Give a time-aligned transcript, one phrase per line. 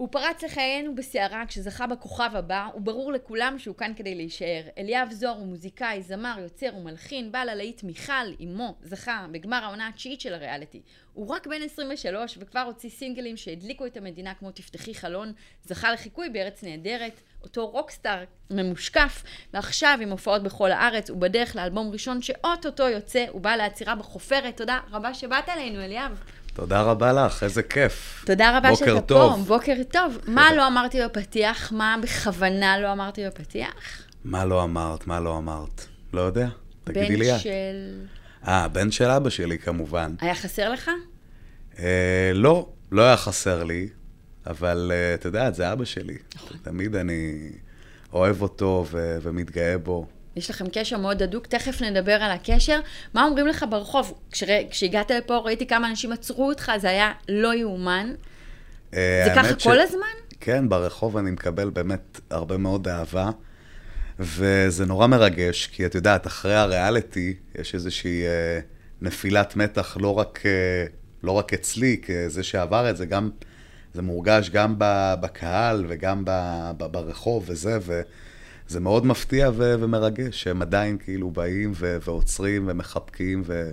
[0.00, 4.62] הוא פרץ לחיינו בסערה כשזכה בכוכב הבא, וברור לכולם שהוא כאן כדי להישאר.
[4.78, 8.12] אליאב זוהר הוא מוזיקאי, זמר, יוצר ומלחין, בעל הלהיט מיכל,
[8.44, 10.80] אמו, זכה בגמר העונה התשיעית של הריאליטי.
[11.12, 15.32] הוא רק בן 23 וכבר הוציא סינגלים שהדליקו את המדינה כמו תפתחי חלון,
[15.64, 19.22] זכה לחיקוי בארץ נהדרת, אותו רוקסטאר ממושקף,
[19.54, 24.56] ועכשיו עם הופעות בכל הארץ, הוא בדרך לאלבום ראשון שאו-טו-טו יוצא, הוא בא לעצירה בחופרת.
[24.56, 26.20] תודה רבה שבאת אלינו, אליאב.
[26.60, 28.24] תודה רבה לך, איזה כיף.
[28.26, 29.32] תודה רבה שאתה טוב.
[29.32, 30.18] פה, בוקר טוב.
[30.26, 31.72] מה לא אמרתי בפתיח?
[31.72, 34.02] מה בכוונה לא אמרתי בפתיח?
[34.24, 35.06] מה לא אמרת?
[35.06, 35.86] מה לא אמרת?
[36.12, 36.48] לא יודע,
[36.84, 37.40] תגידי לי בן את.
[37.40, 38.00] של...
[38.48, 40.14] אה, בן של אבא שלי כמובן.
[40.20, 40.90] היה חסר לך?
[41.78, 43.88] אה, לא, לא היה חסר לי,
[44.46, 46.16] אבל אה, את יודעת, זה אבא שלי.
[46.62, 47.50] תמיד אני
[48.12, 50.06] אוהב אותו ו- ומתגאה בו.
[50.36, 52.80] יש לכם קשר מאוד הדוק, תכף נדבר על הקשר.
[53.14, 54.14] מה אומרים לך ברחוב?
[54.32, 54.46] כשר...
[54.70, 58.12] כשהגעת לפה ראיתי כמה אנשים עצרו אותך, זה היה לא יאומן.
[58.94, 60.06] אה, זה ככה האמת כל הזמן?
[60.40, 63.30] כן, ברחוב אני מקבל באמת הרבה מאוד אהבה,
[64.18, 68.60] וזה נורא מרגש, כי את יודעת, אחרי הריאליטי יש איזושהי אה,
[69.00, 70.84] נפילת מתח לא רק, אה,
[71.22, 73.30] לא רק אצלי, כזה שעבר את זה, גם,
[73.94, 74.74] זה מורגש גם
[75.20, 76.30] בקהל וגם ב,
[76.76, 77.78] ב, ברחוב וזה,
[78.70, 83.70] וזה מאוד מפתיע ו, ומרגש, שהם עדיין כאילו באים ו, ועוצרים ומחבקים ו...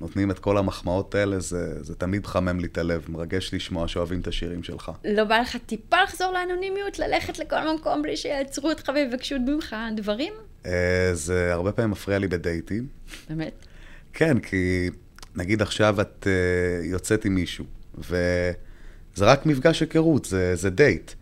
[0.00, 4.20] נותנים את כל המחמאות האלה, זה, זה תמיד מחמם לי את הלב, מרגש לשמוע שאוהבים
[4.20, 4.90] את השירים שלך.
[5.04, 10.32] לא בא לך טיפה לחזור לאנונימיות, ללכת לכל מקום בלי שיעצרו אותך ויבקשו ממך דברים?
[10.66, 12.86] אה, זה הרבה פעמים מפריע לי בדייטים.
[13.30, 13.66] באמת?
[14.12, 14.90] כן, כי
[15.36, 17.64] נגיד עכשיו את אה, יוצאת עם מישהו,
[17.98, 21.12] וזה רק מפגש היכרות, זה, זה דייט.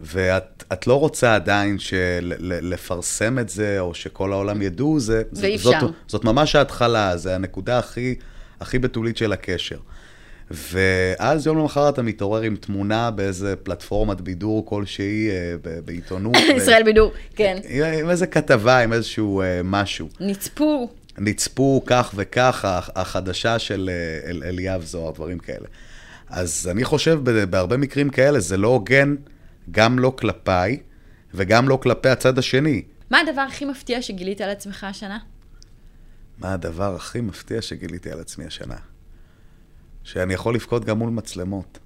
[0.00, 5.42] ואת את לא רוצה עדיין של, לפרסם את זה, או שכל העולם ידעו, זה, זה-
[5.46, 5.86] ואי זאת, אפשר.
[6.06, 8.14] זאת ממש ההתחלה, זה הנקודה הכי,
[8.60, 9.78] הכי בתולית של הקשר.
[10.50, 16.36] ואז יום למחרת אתה מתעורר עם תמונה באיזה פלטפורמת בידור כלשהי, אה, בעיתונות.
[16.52, 17.56] ו- ישראל בידור, כן.
[17.68, 20.08] עם, איזה כתבה, עם איזשהו אה, משהו.
[20.20, 20.90] נצפו.
[21.18, 25.66] נצפו כך וכך, הח- החדשה של אה, אל, אליאב זוהר, דברים כאלה.
[26.28, 27.18] אז אני חושב
[27.50, 29.14] בהרבה מקרים כאלה, זה לא הוגן,
[29.70, 30.78] גם לא כלפיי,
[31.34, 32.82] וגם לא כלפי הצד השני.
[33.10, 35.18] מה הדבר הכי מפתיע שגילית על עצמך השנה?
[36.38, 38.76] מה הדבר הכי מפתיע שגיליתי על עצמי השנה?
[40.04, 41.78] שאני יכול לבכות גם מול מצלמות.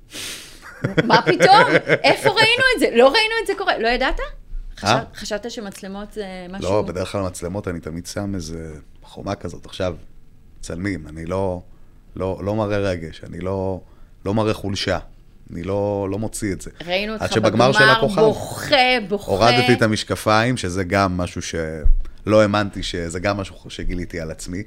[1.05, 1.67] מה פתאום?
[2.05, 2.87] איפה ראינו את זה?
[2.93, 3.79] לא ראינו את זה קורה.
[3.79, 4.21] לא ידעת?
[4.77, 5.03] חשב- אה?
[5.15, 6.71] חשבת שמצלמות זה משהו...
[6.71, 9.67] לא, בדרך כלל מצלמות אני תמיד שם איזה חומה כזאת.
[9.67, 9.97] עכשיו,
[10.59, 11.63] מצלמים, אני לא,
[12.17, 13.81] לא, לא מראה רגש, אני לא,
[14.25, 14.99] לא מראה חולשה.
[15.53, 16.71] אני לא, לא מוציא את זה.
[16.87, 18.77] ראינו אותך עד שבגמר של הכוכב, בוכה,
[19.09, 19.33] בוכה.
[19.33, 24.63] הורדתי את המשקפיים, שזה גם משהו שלא האמנתי שזה גם משהו שגיליתי על עצמי,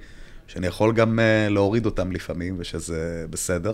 [0.47, 3.73] שאני יכול גם אה, להוריד אותם לפעמים, ושזה בסדר.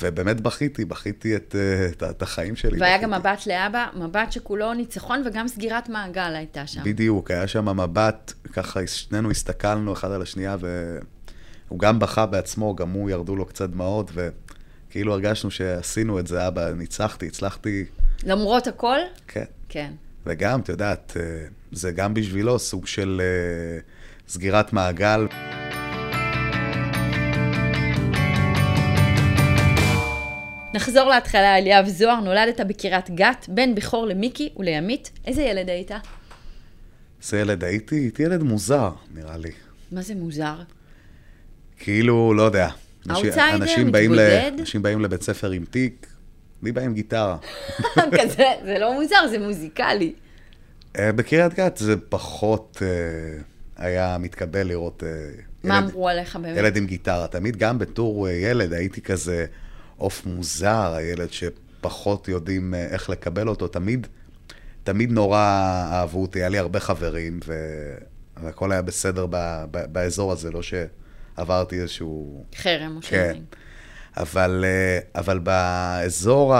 [0.00, 2.80] ובאמת בכיתי, בכיתי את, אה, את, את החיים שלי.
[2.80, 3.12] והיה בכיתי.
[3.12, 6.80] גם מבט לאבא, מבט שכולו ניצחון וגם סגירת מעגל הייתה שם.
[6.84, 12.90] בדיוק, היה שם מבט, ככה שנינו הסתכלנו אחד על השנייה, והוא גם בכה בעצמו, גם
[12.90, 14.10] הוא ירדו לו קצת דמעות,
[14.90, 17.84] וכאילו הרגשנו שעשינו את זה, אבא, ניצחתי, הצלחתי,
[18.24, 18.98] למרות הכל?
[19.28, 19.44] כן.
[19.68, 19.92] כן.
[20.26, 23.80] וגם, את יודעת, אה, זה גם בשבילו סוג של אה,
[24.28, 25.26] סגירת מעגל.
[30.74, 35.10] נחזור להתחלה, אליאב זוהר, נולדת בקריית גת, בן בכור למיקי ולימית.
[35.26, 35.90] איזה ילד היית?
[37.22, 39.50] זה ילד, הייתי, הייתי ילד מוזר, נראה לי.
[39.92, 40.54] מה זה מוזר?
[41.78, 42.68] כאילו, לא יודע.
[43.10, 43.56] אאוטסיידר,
[43.86, 44.52] מתבודד?
[44.60, 46.06] אנשים באים לבית ספר עם תיק,
[46.62, 47.36] אני בא עם גיטרה.
[48.20, 50.12] כזה, זה לא מוזר, זה מוזיקלי.
[50.98, 53.42] אה, בקריית גת זה פחות אה,
[53.76, 55.08] היה מתקבל לראות אה,
[55.64, 56.56] מה ילד, אמרו עליך באמת?
[56.58, 57.26] ילד עם גיטרה.
[57.26, 59.46] תמיד גם בתור ילד הייתי כזה
[59.96, 63.68] עוף מוזר, הילד שפחות יודעים איך לקבל אותו.
[63.68, 64.06] תמיד,
[64.84, 65.38] תמיד נורא
[65.92, 67.94] אהבו אותי, היה לי הרבה חברים, ו-
[68.42, 70.62] והכל היה בסדר ב- ב- באזור הזה, לא
[71.36, 72.44] שעברתי איזשהו...
[72.54, 73.36] חרם או כן.
[74.16, 76.54] אבל, אה, אבל באזור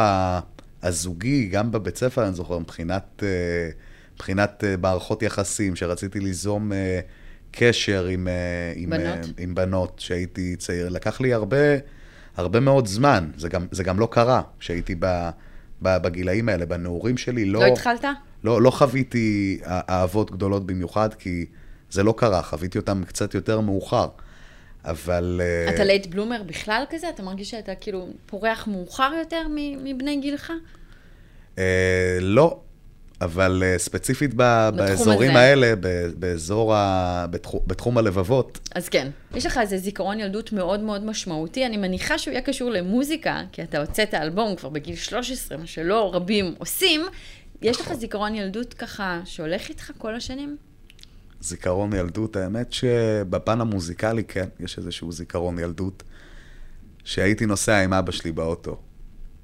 [0.83, 3.71] הזוגי, גם בבית ספר, אני זוכר, מבחינת, אה,
[4.15, 6.73] מבחינת אה, מערכות יחסים, שרציתי ליזום
[7.51, 8.29] קשר עם,
[8.75, 9.27] עם, בנות?
[9.39, 11.57] עם בנות כשהייתי צעיר, לקח לי הרבה,
[12.37, 13.31] הרבה מאוד זמן.
[13.37, 15.07] זה גם, זה גם לא קרה כשהייתי ב,
[15.83, 17.61] ב- בגילאים האלה, בנעורים שלי, לא...
[17.61, 18.05] לא התחלת?
[18.45, 21.47] לא, לא חוויתי אהבות גדולות במיוחד, כי
[21.91, 24.09] זה לא קרה, חוויתי אותם קצת יותר מאוחר.
[24.85, 25.41] אבל...
[25.45, 27.09] אה, אתה late bloomer בכלל כזה?
[27.09, 29.47] אתה מרגיש שאתה כאילו פורח מאוחר יותר
[29.85, 30.53] מבני גילך?
[31.59, 32.61] אה, לא,
[33.21, 35.41] אבל אה, ספציפית ב- באזורים הזה.
[35.41, 37.27] האלה, ב- באזור ה...
[37.31, 41.67] בתחום, בתחום הלבבות, אז כן, יש לך איזה זיכרון ילדות מאוד מאוד משמעותי.
[41.67, 46.15] אני מניחה שהוא יהיה קשור למוזיקה, כי אתה הוצאת אלבום כבר בגיל 13, מה שלא
[46.15, 47.01] רבים עושים.
[47.63, 50.57] יש לך זיכרון ילדות ככה שהולך איתך כל השנים?
[51.41, 56.03] זיכרון ילדות, האמת שבפן המוזיקלי, כן, יש איזשהו זיכרון ילדות,
[57.05, 58.81] שהייתי נוסע עם אבא שלי באוטו.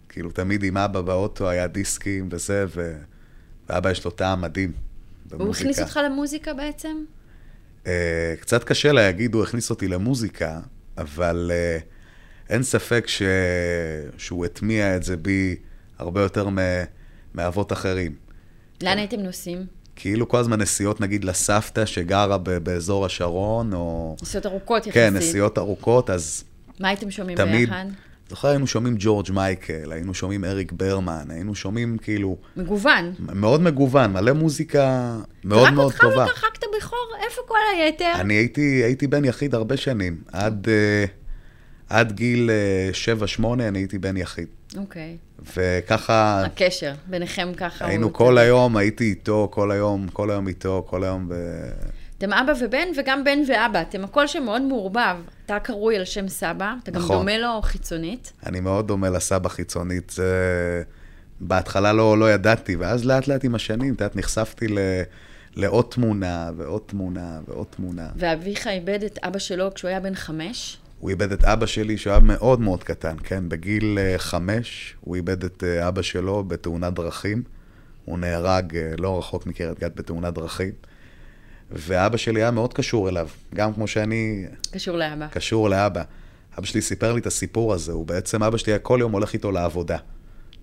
[0.08, 2.96] כאילו, תמיד עם אבא באוטו היה דיסקים וזה, ו...
[3.68, 4.72] ואבא יש לו טעם מדהים
[5.26, 5.44] במוזיקה.
[5.44, 7.04] הוא הכניס אותך למוזיקה בעצם?
[7.86, 10.60] אה, קצת קשה להגיד, הוא הכניס אותי למוזיקה,
[10.98, 11.78] אבל אה,
[12.48, 13.22] אין ספק ש...
[14.18, 15.56] שהוא הטמיע את זה בי
[15.98, 16.58] הרבה יותר מ...
[17.34, 18.14] מאבות אחרים.
[18.82, 19.66] לאן הייתם נוסעים?
[19.96, 22.38] כאילו כל הזמן נסיעות, נגיד, לסבתא שגרה.
[22.38, 24.16] באזור השרון, או...
[24.22, 24.94] נסיעות ארוכות יחסית.
[24.94, 26.44] כן, נסיעות ארוכות, אז
[26.80, 27.68] מה הייתם שומעים תמיד...
[27.68, 27.84] ביחד?
[28.28, 33.12] זוכר, היינו שומעים ג'ורג' מייקל, היינו שומעים אריק ברמן, היינו שומעים כאילו, מגוון.
[33.18, 36.24] מאוד מגוון, מלא מוזיקה מאוד מאוד רק טובה.
[36.24, 37.08] אותך ורחקת בכור?
[37.26, 38.12] איפה כל היתר?
[38.14, 40.16] אני הייתי, הייתי בן יחיד הרבה שנים.
[40.32, 41.04] עד, אה,
[41.88, 42.90] עד גיל אה,
[43.40, 44.46] 7-8 אני הייתי בן יחיד.
[44.76, 45.16] אוקיי.
[45.56, 48.12] וככה הקשר ביניכם ככה היינו.
[48.12, 51.34] כל היום, הייתי איתו, כל היום, כל היום איתו, כל היום ב...
[52.18, 55.16] אתם אבא ובן וגם בן ואבא, אתם הכל שם מאוד מעורבב.
[55.46, 57.16] אתה קרוי על שם סבא, אתה גם נכון.
[57.16, 58.32] דומה לו חיצונית.
[58.46, 60.10] אני מאוד דומה לסבא חיצונית.
[60.10, 60.82] זה...
[61.40, 64.78] בהתחלה לא, לא ידעתי, ואז לאט לאט עם השנים, את יודעת, נחשפתי ל...
[65.56, 68.08] לעוד תמונה, ועוד תמונה, ועוד תמונה.
[68.16, 70.78] ואביך איבד את אבא שלו כשהוא היה בן חמש.
[70.98, 73.48] הוא איבד את אבא שלי, שהוא היה מאוד מאוד קטן, כן?
[73.48, 77.42] בגיל אה, חמש, הוא איבד את אה, אבא שלו בתאונת דרכים.
[78.04, 80.70] הוא נהרג אה, לא רחוק מקריית גת בתאונת דרכים.
[81.70, 85.26] ואבא שלי היה מאוד קשור אליו, גם כמו שאני קשור לאבא.
[85.30, 86.02] קשור לאבא.
[86.58, 89.32] אבא שלי סיפר לי את הסיפור הזה, הוא בעצם, אבא שלי היה כל יום הולך
[89.32, 89.96] איתו לעבודה.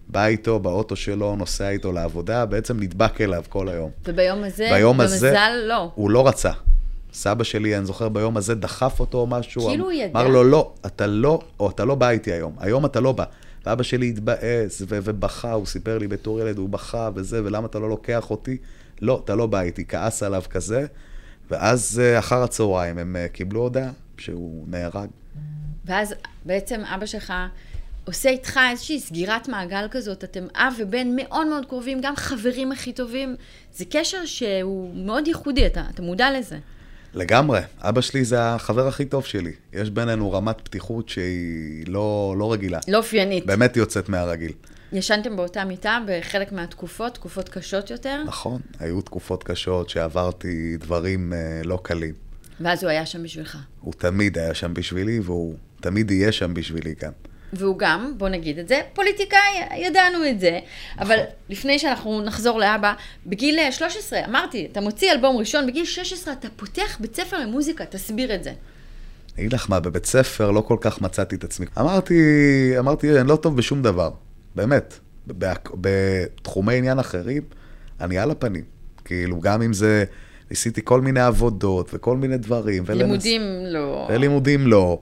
[0.08, 3.92] בא איתו באוטו שלו, נוסע איתו לעבודה, בעצם נדבק אליו כל היום.
[4.08, 5.92] וביום הזה, ביום הזה- במזל לא.
[5.96, 6.52] הוא לא רצה.
[7.14, 9.62] סבא שלי, אני זוכר, ביום הזה דחף אותו או משהו.
[9.62, 10.20] כאילו הוא ידע.
[10.20, 12.56] אמר לו, לא, אתה לא, או אתה לא בא איתי היום.
[12.60, 13.24] היום אתה לא בא.
[13.66, 17.80] ואבא שלי התבאס ו- ובכה, הוא סיפר לי בתור ילד, הוא בכה וזה, ולמה אתה
[17.80, 18.58] לא לוקח אותי?
[19.02, 20.86] לא, אתה לא בא איתי, כעס עליו כזה.
[21.52, 25.10] ואז אה, אחר הצהריים הם אה, קיבלו הודעה שהוא נהרג.
[25.86, 26.14] ואז
[26.46, 27.34] בעצם אבא שלך
[28.06, 32.94] עושה איתך איזושהי סגירת מעגל כזאת, אתם אב ובן מאוד מאוד קרובים, גם חברים הכי
[32.94, 33.36] טובים.
[33.74, 36.58] זה קשר שהוא מאוד ייחודי, אתה, אתה מודע לזה.
[37.16, 39.52] לגמרי, אבא שלי זה החבר הכי טוב שלי.
[39.74, 42.80] יש בינינו רמת פתיחות שהיא לא, לא רגילה.
[42.88, 43.46] לא אופיינית.
[43.46, 44.52] באמת יוצאת מהרגיל.
[44.94, 51.62] ישנתם באותה מיטה בחלק מהתקופות, תקופות קשות יותר, נכון, היו תקופות קשות שעברתי דברים אה,
[51.64, 52.14] לא קלים.
[52.62, 53.58] ואז הוא היה שם בשבילך.
[53.82, 57.12] הוא תמיד היה שם בשבילי, והוא תמיד יהיה שם בשבילי גם.
[57.54, 59.40] והוא גם, בוא נגיד את זה, פוליטיקאי,
[59.78, 60.60] ידענו את זה.
[61.00, 61.18] אבל
[61.50, 62.94] לפני שאנחנו נחזור לאבא,
[63.26, 67.86] בגיל אה, 13, אמרתי, אתה מוציא אלבום ראשון, בגיל 16 אתה פותח בית ספר למוזיקה,
[67.86, 68.50] תסביר את זה.
[68.50, 71.66] אני אגיד לך מה, בבית ספר לא כל כך מצאתי את עצמי.
[71.80, 72.16] אמרתי,
[72.80, 74.10] אמרתי, אני לא טוב בשום דבר,
[74.56, 75.00] באמת.
[75.82, 77.44] בתחומי עניין אחרים,
[78.02, 78.64] אני על הפנים.
[79.06, 80.04] כאילו, גם אם זה,
[80.50, 82.84] ניסיתי כל מיני עבודות וכל מיני דברים.
[82.86, 84.08] ולנס- לימודים לא.
[84.12, 85.02] ולימודים לא.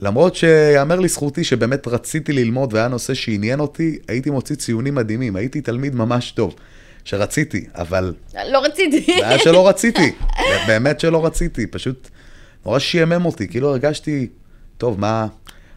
[0.00, 5.60] למרות שיאמר לזכותי שבאמת רציתי ללמוד והיה נושא שעניין אותי, הייתי מוציא ציונים מדהימים, הייתי
[5.60, 6.54] תלמיד ממש טוב,
[7.04, 8.14] שרציתי, אבל
[8.50, 9.16] לא רציתי.
[9.18, 10.12] זה היה שלא רציתי,
[10.66, 12.08] באמת שלא רציתי, פשוט
[12.66, 14.28] נורא שעמם אותי, כאילו הרגשתי,
[14.78, 15.26] טוב, מה,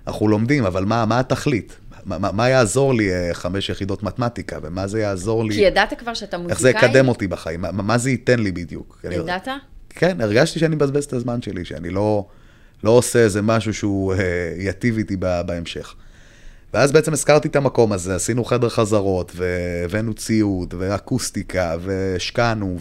[0.07, 1.77] אנחנו לומדים, אבל מה, מה התכלית?
[2.05, 6.13] מה, מה, יעזור לי אה, חמש יחידות מתמטיקה, ומה זה יעזור לי, כי ידעת כבר
[6.13, 6.61] שאתה איך מוזיקאי?
[6.61, 9.05] זה יקדם אותי בחיים, מה, מה זה ייתן לי בדיוק?
[9.11, 9.47] ידעת?
[9.89, 12.25] כן, הרגשתי שאני מבזבז את הזמן שלי, שאני לא,
[12.83, 15.95] לא עושה איזה משהו שהוא אה, ייטיב איתי בהמשך.
[16.73, 22.77] ואז בעצם הזכרתי את המקום הזה, עשינו חדר חזרות, והבאנו ציוד, ואקוסטיקה, והשקענו,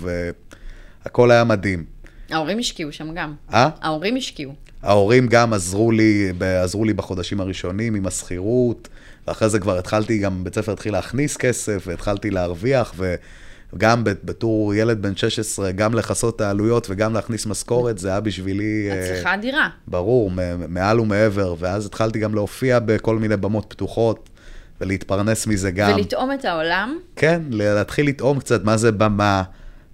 [1.05, 1.85] והכל היה מדהים.
[2.31, 3.35] ההורים השקיעו שם גם.
[3.53, 3.69] אה?
[3.81, 4.53] ההורים השקיעו.
[4.83, 6.33] ההורים גם עזרו לי,
[6.63, 8.89] עזרו לי בחודשים הראשונים עם השכירות,
[9.27, 13.15] ואחרי זה כבר התחלתי, גם בית ספר התחיל להכניס כסף, והתחלתי להרוויח, וגם
[13.79, 18.89] ב- בתור ילד בן 16, גם לכסות את העלויות וגם להכניס משכורת, זה היה בשבילי...
[18.91, 19.69] אה, הצלחה אדירה.
[19.89, 20.31] ברור,
[20.69, 24.29] מעל ומעבר, ואז התחלתי גם להופיע בכל מיני במות פתוחות,
[24.81, 25.93] ולהתפרנס מזה גם.
[25.97, 26.99] ולטעום את העולם.
[27.17, 29.43] כן, להתחיל לטעום קצת מה זה במה,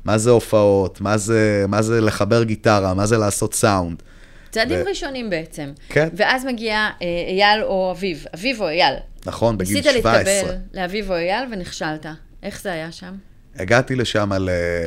[0.05, 4.03] מה זה הופעות, מה זה, מה זה לחבר גיטרה, מה זה לעשות סאונד.
[4.51, 5.71] צעדים ו- ראשונים בעצם.
[5.89, 6.09] כן.
[6.17, 8.25] ואז מגיע אה, אייל או אביב.
[8.35, 8.95] אביב או אייל.
[9.27, 10.23] נכון, בגיל ניסית 17.
[10.35, 12.07] להתקבל לאביב או אייל ונכשלת.
[12.43, 13.15] איך זה היה שם?
[13.59, 14.31] הגעתי לשם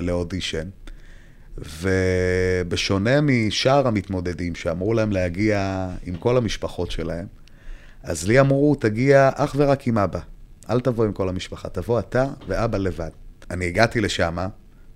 [0.01, 0.67] לאודישן,
[1.57, 7.25] ובשונה משאר המתמודדים שאמרו להם להגיע עם כל המשפחות שלהם,
[8.03, 10.19] אז לי אמרו, תגיע אך ורק עם אבא.
[10.69, 13.09] אל תבוא עם כל המשפחה, תבוא אתה ואבא לבד.
[13.51, 14.37] אני הגעתי לשם,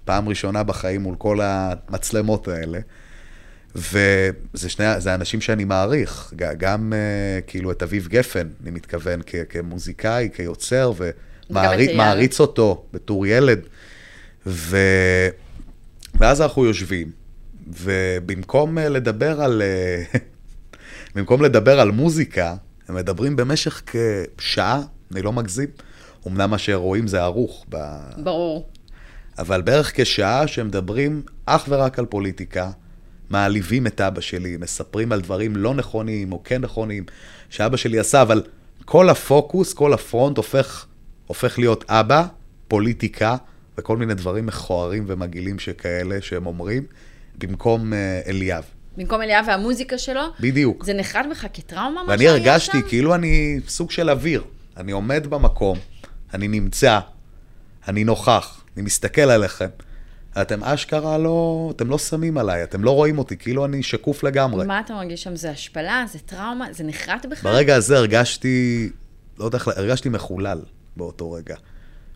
[0.06, 2.80] פעם ראשונה בחיים מול כל המצלמות האלה,
[3.76, 9.36] וזה שני, זה אנשים שאני מעריך, גם uh, כאילו את אביב גפן, אני מתכוון, כ-
[9.50, 11.02] כמוזיקאי, כיוצר, את
[11.56, 11.92] אייל.
[11.94, 13.60] ומעריץ אותו בתור ילד.
[14.48, 14.78] ו...
[16.20, 17.12] ואז אנחנו יושבים,
[17.68, 19.62] ובמקום אה, לדבר על...
[19.62, 20.20] אה,
[21.16, 22.56] במקום לדבר על מוזיקה,
[22.88, 23.82] הם מדברים במשך
[24.38, 25.70] כשעה, אני לא מגזים.
[26.28, 27.78] אמנם מה שרואים זה ערוך, ב...
[28.18, 28.70] ברור.
[29.40, 32.72] אבל בערך כשעה שהם מדברים אך ורק על פוליטיקה,
[33.30, 37.04] מעליבים את אבא שלי, מספרים על דברים לא נכונים או כן נכונים
[37.50, 38.44] שאבא שלי עשה, אבל
[38.86, 40.86] כל הפוקוס, כל הפרונט הופך,
[41.28, 42.26] הופך להיות אבא,
[42.68, 43.36] פוליטיקה
[43.78, 46.84] וכל מיני דברים מכוערים ומגעילים שכאלה שהם אומרים,
[47.38, 48.64] במקום אה, אליאב.
[48.98, 50.86] במקום אליאב והמוזיקה שלו, בדיוק.
[50.86, 52.88] זה נחת בך כטראומה, מה ואני שהיה הרגשתי שם?
[52.88, 54.44] כאילו אני סוג של אוויר.
[54.78, 55.78] אני עומד במקום,
[56.34, 57.00] אני נמצא,
[57.88, 59.70] אני נוכח, אני מסתכל עליכם.
[60.42, 64.66] אתם אשכרה לא, אתם לא שמים עליי, אתם לא רואים אותי, כאילו אני שקוף לגמרי.
[64.66, 65.36] מה אתה מרגיש שם?
[65.36, 66.06] זה השפלה?
[66.12, 66.68] זה טראומה?
[66.72, 67.44] זה נחרט בך?
[67.44, 68.90] ברגע הזה הרגשתי,
[69.40, 70.60] לא יודע איך, הרגשתי מחולל
[70.98, 71.56] באותו רגע.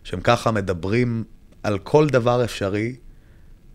[0.04, 1.24] שהם ככה מדברים
[1.62, 2.96] על כל דבר אפשרי,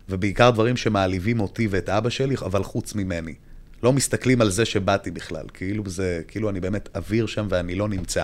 [0.08, 3.34] ובעיקר דברים שמעליבים אותי ואת אבא שלי, אבל חוץ ממני.
[3.82, 7.88] לא מסתכלים על זה שבאתי בכלל, כאילו זה, כאילו אני באמת אוויר שם ואני לא
[7.88, 8.22] נמצא.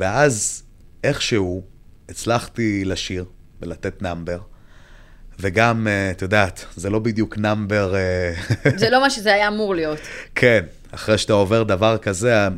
[0.00, 0.62] ואז
[1.04, 1.62] איכשהו
[2.08, 3.24] הצלחתי לשיר
[3.62, 4.38] ולתת נאמבר,
[5.40, 7.94] וגם, אה, את יודעת, זה לא בדיוק נאמבר...
[7.94, 8.32] אה,
[8.76, 9.98] זה לא מה שזה היה אמור להיות.
[10.34, 12.48] כן, אחרי שאתה עובר דבר כזה,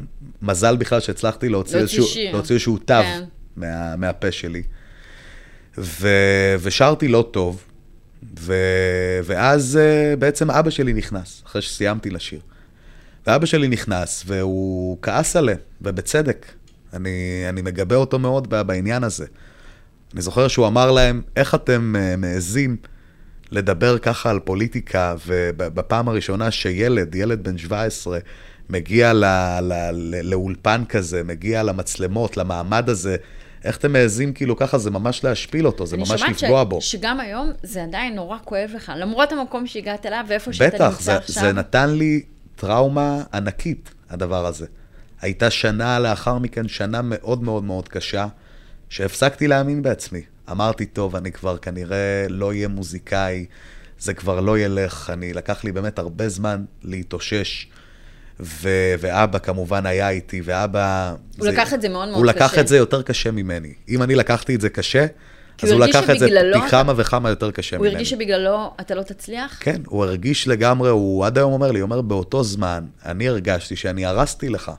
[0.42, 2.32] מזל בכלל שהצלחתי להוציא, איזשהו, שיר.
[2.32, 3.24] להוציא איזשהו תו כן.
[3.56, 4.62] מה, מהפה שלי.
[5.78, 6.08] ו,
[6.60, 7.64] ושרתי לא טוב,
[8.40, 8.54] ו,
[9.24, 12.40] ואז uh, בעצם אבא שלי נכנס, אחרי שסיימתי לשיר.
[13.26, 16.46] ואבא שלי נכנס, והוא כעס עליהם, ובצדק.
[16.92, 19.26] אני, אני מגבה אותו מאוד בעניין הזה.
[20.14, 22.76] אני זוכר שהוא אמר להם, איך אתם uh, מעזים
[23.50, 28.18] לדבר ככה על פוליטיקה, ובפעם הראשונה שילד, ילד בן 17,
[28.70, 29.12] מגיע
[30.22, 33.16] לאולפן כזה, מגיע למצלמות, למעמד הזה,
[33.64, 36.66] איך אתם מעזים כאילו ככה, זה ממש להשפיל אותו, זה אני ממש שומעת לפגוע ש...
[36.68, 36.80] בו.
[36.80, 41.16] שגם היום זה עדיין נורא כואב לך, למרות המקום שהגעת אליו ואיפה שאתה בטח, נמצא
[41.16, 41.42] עכשיו.
[41.42, 42.22] זה נתן לי
[42.56, 44.66] טראומה ענקית, הדבר הזה.
[45.20, 48.26] הייתה שנה לאחר מכן, שנה מאוד מאוד מאוד קשה,
[48.88, 50.22] שהפסקתי להאמין בעצמי.
[50.50, 53.46] אמרתי, טוב, אני כבר כנראה לא אהיה מוזיקאי,
[53.98, 55.10] זה כבר לא ילך.
[55.12, 57.66] אני, לקח לי באמת הרבה זמן להתאושש.
[58.42, 61.14] ו- ואבא כמובן היה איתי, ואבא...
[61.38, 62.60] הוא לקח את זה מאוד מאוד הוא לקח קשה.
[62.60, 63.72] את זה יותר קשה ממני.
[63.88, 65.06] אם אני לקחתי את זה קשה,
[65.62, 67.94] אז הוא הוא לקח את זה פי כמה וכמה יותר קשה הוא ממני.
[67.94, 69.56] הרגיש שבגללו אתה לא תצליח?
[69.60, 73.76] כן, הוא הרגיש לגמרי, הוא עד היום אומר לי, הוא אומר, באותו זמן, אני הרגשתי
[73.76, 74.72] שאני הרסתי לך.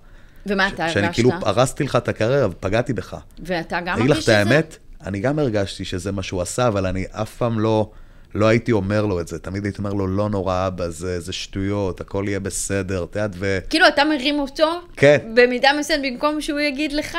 [0.45, 1.13] ומה אתה שאני הרגשת?
[1.13, 3.15] כאילו הרסתי לך את הקריירה ופגעתי בך.
[3.45, 4.37] ואתה גם אגיד מרגיש לך את את זה?
[4.37, 7.89] האמת, אני גם הרגשתי שזה מה שהוא עשה, אבל אני אף פעם לא,
[8.35, 9.39] לא הייתי אומר לו את זה.
[9.39, 13.31] תמיד הייתי אומר לו, לא נורא, אבא, זה, זה שטויות, הכל יהיה בסדר, את יודעת,
[13.35, 13.59] ו...
[13.69, 15.17] כאילו אתה מרים אותו, כן.
[15.33, 17.17] במידה מסוימת, במקום שהוא יגיד לך,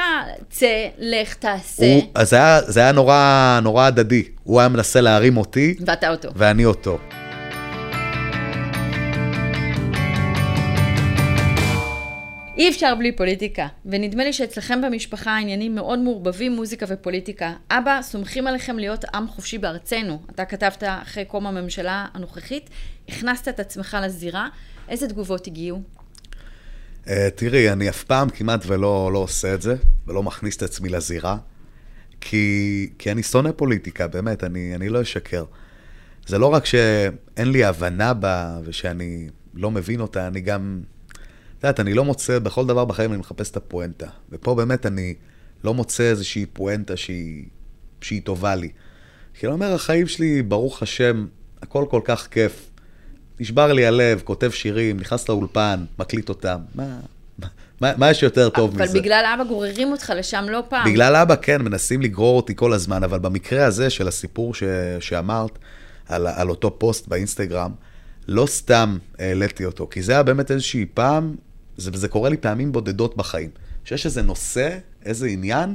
[0.50, 4.22] צא, לך, תעשה, הוא, אז זה היה, זה היה נורא, נורא הדדי.
[4.42, 6.28] הוא היה מנסה להרים אותי, ואתה אותו.
[6.36, 6.98] ואני אותו.
[12.62, 17.52] אי אפשר בלי פוליטיקה, ונדמה לי שאצלכם במשפחה העניינים מאוד מעורבבים מוזיקה ופוליטיקה.
[17.70, 20.22] אבא, סומכים עליכם להיות עם חופשי בארצנו.
[20.30, 22.70] אתה כתבת אחרי קום הממשלה הנוכחית,
[23.08, 24.48] הכנסת את עצמך לזירה.
[24.88, 25.82] איזה תגובות הגיעו?
[27.04, 29.76] Uh, תראי, אני אף פעם כמעט ולא לא עושה את זה,
[30.06, 31.36] ולא מכניס את עצמי לזירה,
[32.20, 35.44] כי, כי אני שונא פוליטיקה, באמת, אני, אני לא אשקר.
[36.26, 40.80] זה לא רק שאין לי הבנה בה ושאני לא מבין אותה, אני גם...
[41.62, 44.06] את יודעת, אני לא מוצא, בכל דבר בחיים אני מחפש את הפואנטה.
[44.30, 45.14] ופה באמת אני
[45.64, 47.44] לא מוצא איזושהי פואנטה שהיא,
[48.00, 48.68] שהיא טובה לי.
[49.34, 51.26] כי אני אומר, החיים שלי, ברוך השם,
[51.62, 52.70] הכל כל כך כיף.
[53.40, 56.58] נשבר לי הלב, כותב שירים, נכנס לאולפן, מקליט אותם.
[56.74, 56.84] מה,
[57.80, 59.00] מה, מה יש יותר טוב אבל מזה?
[59.00, 60.90] בגלל אבא גוררים אותך לשם לא פעם.
[60.90, 64.62] בגלל אבא, כן, מנסים לגרור אותי כל הזמן, אבל במקרה הזה של הסיפור ש...
[65.00, 65.58] שאמרת,
[66.08, 67.72] על, על אותו פוסט באינסטגרם,
[68.28, 71.34] לא סתם העליתי אותו, כי זה היה באמת איזושהי פעם,
[71.76, 73.50] זה, זה קורה לי פעמים בודדות בחיים,
[73.84, 75.74] שיש איזה נושא, איזה עניין,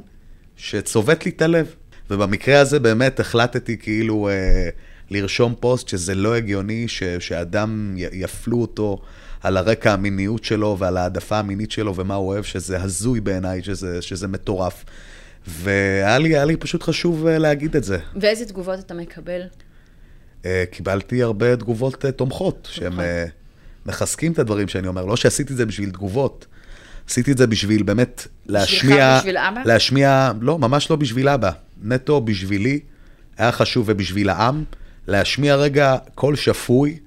[0.55, 1.75] שצובט לי את הלב.
[2.09, 4.69] ובמקרה הזה באמת החלטתי כאילו אה,
[5.09, 9.01] לרשום פוסט שזה לא הגיוני ש, שאדם י- יפלו אותו
[9.43, 14.01] על הרקע המיניות שלו ועל העדפה המינית שלו ומה הוא אוהב, שזה הזוי בעיניי, שזה,
[14.01, 14.85] שזה מטורף.
[15.47, 17.97] והיה לי, לי פשוט חשוב אה, להגיד את זה.
[18.21, 19.41] ואיזה תגובות אתה מקבל?
[20.45, 23.03] אה, קיבלתי הרבה תגובות אה, תומכות, שהם נכון.
[23.03, 23.25] אה,
[23.87, 25.05] מחזקים את הדברים שאני אומר.
[25.05, 26.45] לא שעשיתי את זה בשביל תגובות,
[27.09, 29.17] עשיתי את זה בשביל באמת להשמיע...
[29.19, 29.61] בשביל אבא?
[29.65, 31.51] להשמיע, לא, ממש לא בשביל אבא.
[31.83, 32.79] נטו בשבילי,
[33.37, 34.63] היה חשוב ובשביל העם,
[35.07, 36.99] להשמיע רגע קול שפוי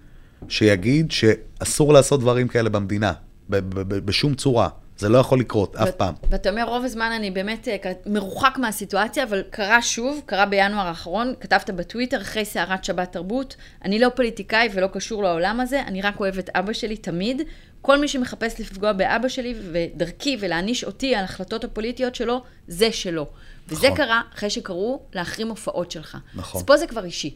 [0.48, 3.12] שיגיד שאסור לעשות דברים כאלה במדינה,
[3.50, 4.68] ב- ב- ב- בשום צורה.
[5.00, 6.14] זה לא יכול לקרות, אף פעם.
[6.30, 11.34] ואתה אומר, רוב הזמן אני באמת אה, מרוחק מהסיטואציה, אבל קרה שוב, קרה בינואר האחרון,
[11.40, 16.20] כתבת בטוויטר, אחרי סערת שבת תרבות, אני לא פוליטיקאי ולא קשור לעולם הזה, אני רק
[16.20, 17.42] אוהב את אבא שלי תמיד.
[17.82, 23.26] כל מי שמחפש לפגוע באבא שלי ודרכי ולהעניש אותי על ההחלטות הפוליטיות שלו, זה שלו.
[23.68, 23.96] וזה נכון.
[23.96, 26.18] קרה אחרי שקראו להחרים הופעות שלך.
[26.34, 26.60] נכון.
[26.60, 27.34] אז פה זה כבר אישי.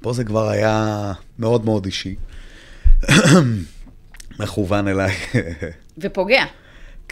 [0.00, 2.14] פה זה כבר היה מאוד מאוד אישי.
[4.40, 5.14] מכוון אליי.
[5.98, 6.44] ופוגע.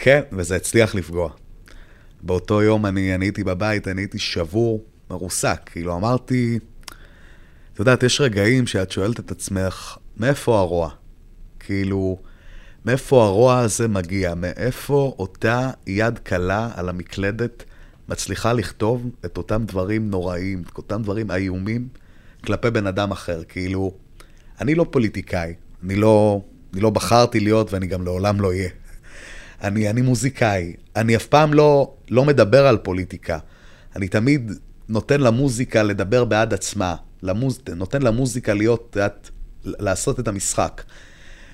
[0.01, 1.29] כן, וזה הצליח לפגוע.
[2.21, 5.59] באותו יום אני, אני הייתי בבית, אני הייתי שבור, מרוסק.
[5.65, 6.59] כאילו, אמרתי,
[7.73, 10.89] את יודעת, יש רגעים שאת שואלת את עצמך, מאיפה הרוע?
[11.59, 12.19] כאילו,
[12.85, 14.33] מאיפה הרוע הזה מגיע?
[14.35, 17.63] מאיפה אותה יד קלה על המקלדת
[18.09, 21.87] מצליחה לכתוב את אותם דברים נוראים, את אותם דברים איומים
[22.43, 23.43] כלפי בן אדם אחר?
[23.49, 23.93] כאילו,
[24.61, 25.53] אני לא פוליטיקאי,
[25.83, 26.41] אני לא,
[26.73, 28.69] אני לא בחרתי להיות ואני גם לעולם לא אהיה.
[29.63, 33.37] אני, אני מוזיקאי, אני אף פעם לא, לא מדבר על פוליטיקה.
[33.95, 34.51] אני תמיד
[34.89, 37.61] נותן למוזיקה לדבר בעד עצמה, למוז...
[37.75, 39.29] נותן למוזיקה להיות, את
[39.65, 40.83] לעשות את המשחק.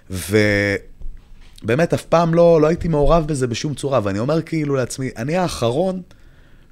[0.09, 5.37] ובאמת, אף פעם לא, לא הייתי מעורב בזה בשום צורה, ואני אומר כאילו לעצמי, אני
[5.37, 6.01] האחרון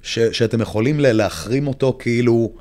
[0.02, 2.52] ש, שאתם יכולים להחרים אותו כאילו,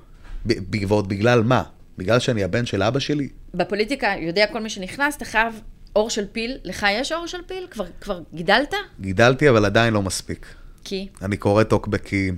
[0.87, 1.63] ועוד בגלל מה?
[1.97, 3.29] בגלל שאני הבן של אבא שלי?
[3.53, 5.61] בפוליטיקה, יודע כל מי שנכנס, אתה חייב
[5.95, 6.57] אור של פיל.
[6.63, 7.67] לך יש אור של פיל?
[7.71, 8.73] כבר, כבר גידלת?
[8.99, 10.45] גידלתי, אבל עדיין לא מספיק.
[10.83, 11.07] כי?
[11.21, 12.37] אני קורא טוקבקים,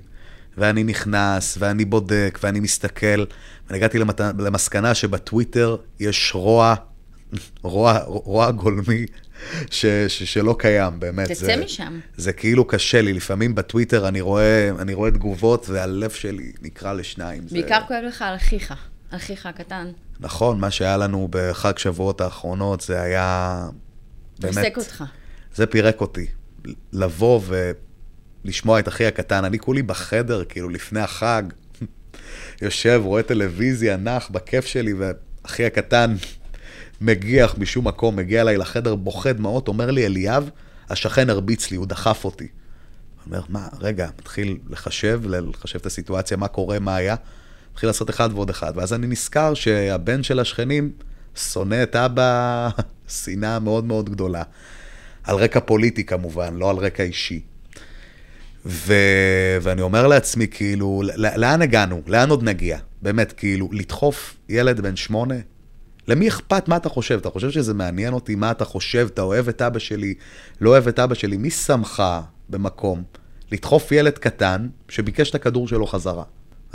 [0.57, 3.25] ואני נכנס, ואני בודק, ואני מסתכל.
[3.67, 4.21] ואני הגעתי למת...
[4.39, 6.75] למסקנה שבטוויטר יש רוע,
[7.61, 9.05] רוע, רוע גולמי
[9.71, 9.85] ש...
[9.85, 10.23] ש...
[10.23, 11.27] שלא קיים, באמת.
[11.27, 11.57] תצא זה...
[11.57, 11.99] משם.
[12.17, 13.13] זה כאילו קשה לי.
[13.13, 17.43] לפעמים בטוויטר אני רואה, אני רואה תגובות, והלב שלי נקרע לשניים.
[17.51, 18.73] בעיקר כואב לך על אחיך,
[19.15, 19.91] אחיך הקטן.
[20.19, 23.67] נכון, מה שהיה לנו בחג שבועות האחרונות, זה היה...
[24.39, 24.57] באמת...
[24.57, 25.03] ריסק אותך.
[25.55, 26.25] זה פירק אותי.
[26.93, 27.41] לבוא
[28.45, 31.43] ולשמוע את אחי הקטן, אני כולי בחדר, כאילו, לפני החג,
[32.61, 36.15] יושב, רואה טלוויזיה, נח בכיף שלי, ואחי הקטן
[37.01, 40.49] מגיח משום מקום, מגיע אליי לחדר, בוכה דמעות, אומר לי, אליאב,
[40.89, 42.47] השכן הרביץ לי, הוא דחף אותי.
[43.25, 47.15] אומר, מה, רגע, מתחיל לחשב, לחשב את הסיטואציה, מה קורה, מה היה.
[47.75, 50.91] מתחיל לעשות אחד ועוד אחד, ואז אני נזכר שהבן של השכנים
[51.35, 52.69] שונא את אבא
[53.23, 54.43] שנאה מאוד מאוד גדולה.
[55.23, 57.41] על רקע פוליטי כמובן, לא על רקע אישי.
[58.65, 58.93] ו...
[59.61, 62.01] ואני אומר לעצמי, כאילו, לאן הגענו?
[62.07, 62.77] לאן עוד נגיע?
[63.01, 65.35] באמת, כאילו, לדחוף ילד בן שמונה?
[66.07, 67.17] למי אכפת מה אתה חושב?
[67.17, 69.07] אתה חושב שזה מעניין אותי מה אתה חושב?
[69.13, 70.13] אתה אוהב את אבא שלי?
[70.61, 71.37] לא אוהב את אבא שלי?
[71.37, 72.03] מי שמך
[72.49, 73.03] במקום
[73.51, 76.23] לדחוף ילד קטן שביקש את הכדור שלו חזרה?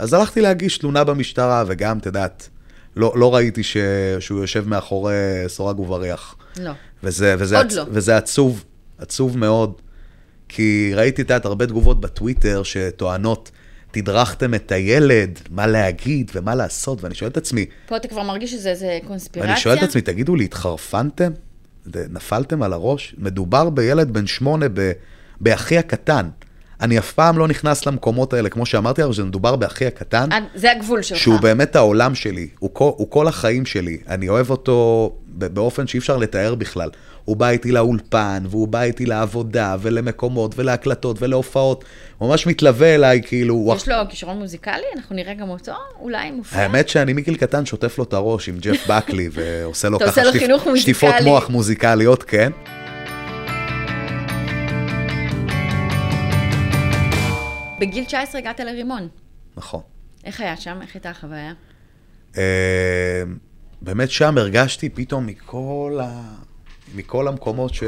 [0.01, 2.49] אז הלכתי להגיש תלונה במשטרה, וגם, את יודעת,
[2.95, 3.77] לא, לא ראיתי ש...
[4.19, 5.13] שהוא יושב מאחורי
[5.47, 6.35] סורג ובריח.
[6.59, 6.71] לא.
[7.03, 7.73] וזה, וזה, עוד עצ...
[7.73, 7.85] לא.
[7.89, 8.63] וזה עצוב,
[8.97, 9.73] עצוב מאוד,
[10.49, 13.51] כי ראיתי, את יודעת, הרבה תגובות בטוויטר שטוענות,
[13.91, 18.51] תדרכתם את הילד, מה להגיד ומה לעשות, ואני שואל את עצמי, פה אתה כבר מרגיש
[18.51, 19.51] שזה איזה קונספירציה?
[19.51, 21.31] ואני שואל את עצמי, תגידו לי, התחרפנתם?
[21.95, 23.15] נפלתם על הראש?
[23.17, 24.91] מדובר בילד בן שמונה, ב...
[25.41, 26.29] באחי הקטן.
[26.81, 30.29] אני אף פעם לא נכנס למקומות האלה, כמו שאמרתי לך, שמדובר באחי הקטן.
[30.55, 31.17] זה הגבול שלך.
[31.17, 33.97] שהוא באמת העולם שלי, הוא כל, הוא כל החיים שלי.
[34.07, 36.89] אני אוהב אותו באופן שאי אפשר לתאר בכלל.
[37.25, 41.85] הוא בא איתי לאולפן, והוא בא איתי לעבודה, ולמקומות, ולהקלטות, ולהופעות.
[42.17, 43.73] הוא ממש מתלווה אליי, כאילו...
[43.75, 44.83] יש לו כישרון מוזיקלי?
[44.95, 45.71] אנחנו נראה גם אותו?
[45.99, 46.59] אולי מופיע?
[46.59, 50.21] האמת שאני מגיל קטן שוטף לו את הראש עם ג'ף בקלי, ועושה לו ככה
[50.75, 51.15] שטיפות.
[51.23, 52.51] מוח מוזיקליות, כן.
[57.81, 59.07] בגיל 19 הגעת לרימון.
[59.57, 59.81] נכון.
[60.23, 60.79] איך היה שם?
[60.81, 61.53] איך הייתה החוויה?
[62.37, 63.23] אה,
[63.81, 66.21] באמת שם הרגשתי פתאום מכל, ה...
[66.95, 67.83] מכל המקומות ש...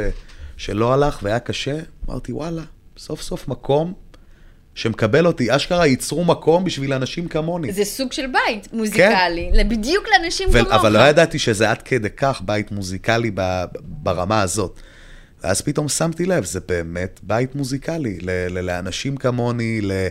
[0.57, 1.79] שלא הלך והיה קשה,
[2.09, 2.61] אמרתי, וואלה,
[2.97, 3.93] סוף סוף מקום
[4.75, 5.55] שמקבל אותי.
[5.55, 7.71] אשכרה ייצרו מקום בשביל אנשים כמוני.
[7.71, 10.73] זה סוג של בית מוזיקלי, בדיוק לאנשים ו- כמוך.
[10.73, 14.79] אבל לא ידעתי שזה עד כדי כך בית מוזיקלי ב- ברמה הזאת.
[15.43, 20.07] ואז פתאום שמתי לב, זה באמת בית מוזיקלי, ל- ל- לאנשים כמוני, ל-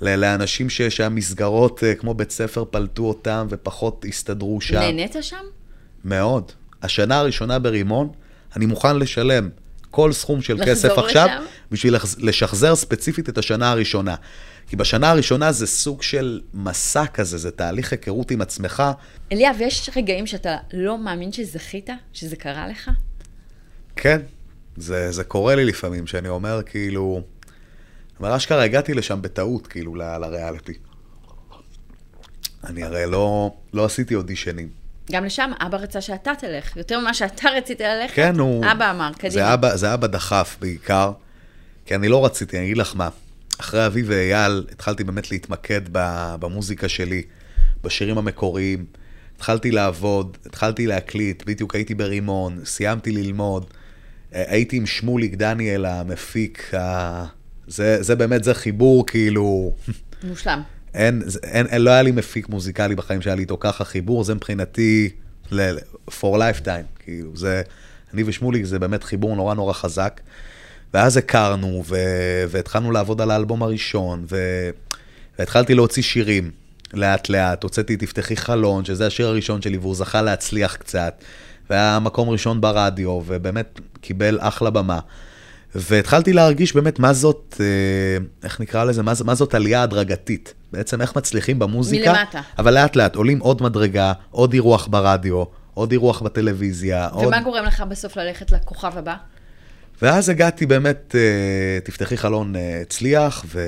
[0.00, 4.74] ל- לאנשים ש- שהמסגרות אה, כמו בית ספר פלטו אותם ופחות הסתדרו שם.
[4.74, 5.44] נהנית שם?
[6.04, 6.52] מאוד.
[6.82, 8.08] השנה הראשונה ברימון,
[8.56, 9.48] אני מוכן לשלם
[9.90, 11.44] כל סכום של כסף עכשיו, לשם?
[11.70, 14.14] בשביל לשחזר ספציפית את השנה הראשונה.
[14.68, 18.82] כי בשנה הראשונה זה סוג של מסע כזה, זה תהליך היכרות עם עצמך.
[19.32, 21.90] אליאב, יש רגעים שאתה לא מאמין שזכית?
[22.12, 22.90] שזה קרה לך?
[23.96, 24.20] כן,
[24.80, 27.22] זה, זה קורה לי לפעמים, שאני אומר כאילו...
[28.20, 30.72] אבל אשכרה הגעתי לשם בטעות, כאילו, ל- לריאליטי.
[32.64, 34.68] אני הרי לא, לא עשיתי אודישנים.
[35.12, 38.14] גם לשם אבא רצה שאתה תלך, יותר ממה שאתה רצית ללכת.
[38.14, 38.64] כן, הוא...
[38.72, 39.32] אבא אמר, קדימה.
[39.32, 41.12] זה אבא, זה אבא דחף בעיקר,
[41.86, 43.08] כי אני לא רציתי, אני אגיד לך מה.
[43.60, 45.80] אחרי אבי ואייל התחלתי באמת להתמקד
[46.40, 47.22] במוזיקה שלי,
[47.82, 48.84] בשירים המקוריים.
[49.36, 53.70] התחלתי לעבוד, התחלתי להקליט, בדיוק הייתי ברימון, סיימתי ללמוד.
[54.32, 57.24] הייתי עם שמוליק דניאל המפיק, ה...
[57.66, 59.72] זה, זה באמת, זה חיבור כאילו...
[60.24, 60.62] מושלם.
[60.94, 64.34] אין, אין, אין, לא היה לי מפיק מוזיקלי בחיים שהיה לי איתו ככה חיבור, זה
[64.34, 65.10] מבחינתי
[65.50, 65.76] ל-
[66.10, 67.62] for lifetime, כאילו, זה,
[68.14, 70.20] אני ושמוליק זה באמת חיבור נורא נורא חזק.
[70.94, 71.96] ואז הכרנו, ו,
[72.48, 74.36] והתחלנו לעבוד על האלבום הראשון, ו,
[75.38, 76.50] והתחלתי להוציא שירים,
[76.94, 81.24] לאט לאט, הוצאתי תפתחי חלון, שזה השיר הראשון שלי, והוא זכה להצליח קצת,
[81.70, 84.98] והיה מקום ראשון ברדיו, ובאמת קיבל אחלה במה.
[85.74, 87.66] והתחלתי להרגיש באמת מה זאת, אה,
[88.44, 90.54] איך נקרא לזה, מה, מה זאת עלייה הדרגתית.
[90.72, 92.12] בעצם איך מצליחים במוזיקה.
[92.12, 92.40] מלמטה.
[92.58, 97.08] אבל לאט לאט עולים עוד מדרגה, עוד אירוח ברדיו, עוד אירוח בטלוויזיה.
[97.08, 97.26] עוד...
[97.26, 99.14] ומה גורם לך בסוף ללכת לכוכב הבא?
[100.02, 103.60] ואז הגעתי באמת, אה, תפתחי חלון אה, הצליח, ו...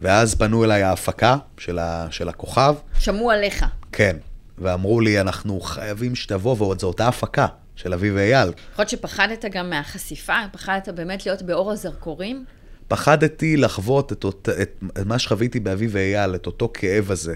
[0.00, 2.06] ואז פנו אליי ההפקה של, ה...
[2.10, 3.64] של הכוכב, שמעו עליך.
[3.92, 4.16] כן,
[4.58, 7.46] ואמרו לי, אנחנו חייבים שתבוא, ועוד זו אותה הפקה
[7.76, 8.48] של אבי ואייל.
[8.48, 10.36] יכול להיות שפחדת גם מהחשיפה?
[10.52, 12.44] פחדת באמת להיות באור הזרקורים?
[12.88, 14.48] פחדתי לחוות את, אות...
[14.62, 14.84] את...
[15.00, 17.34] את מה שחוויתי באבי ואייל, את אותו כאב הזה.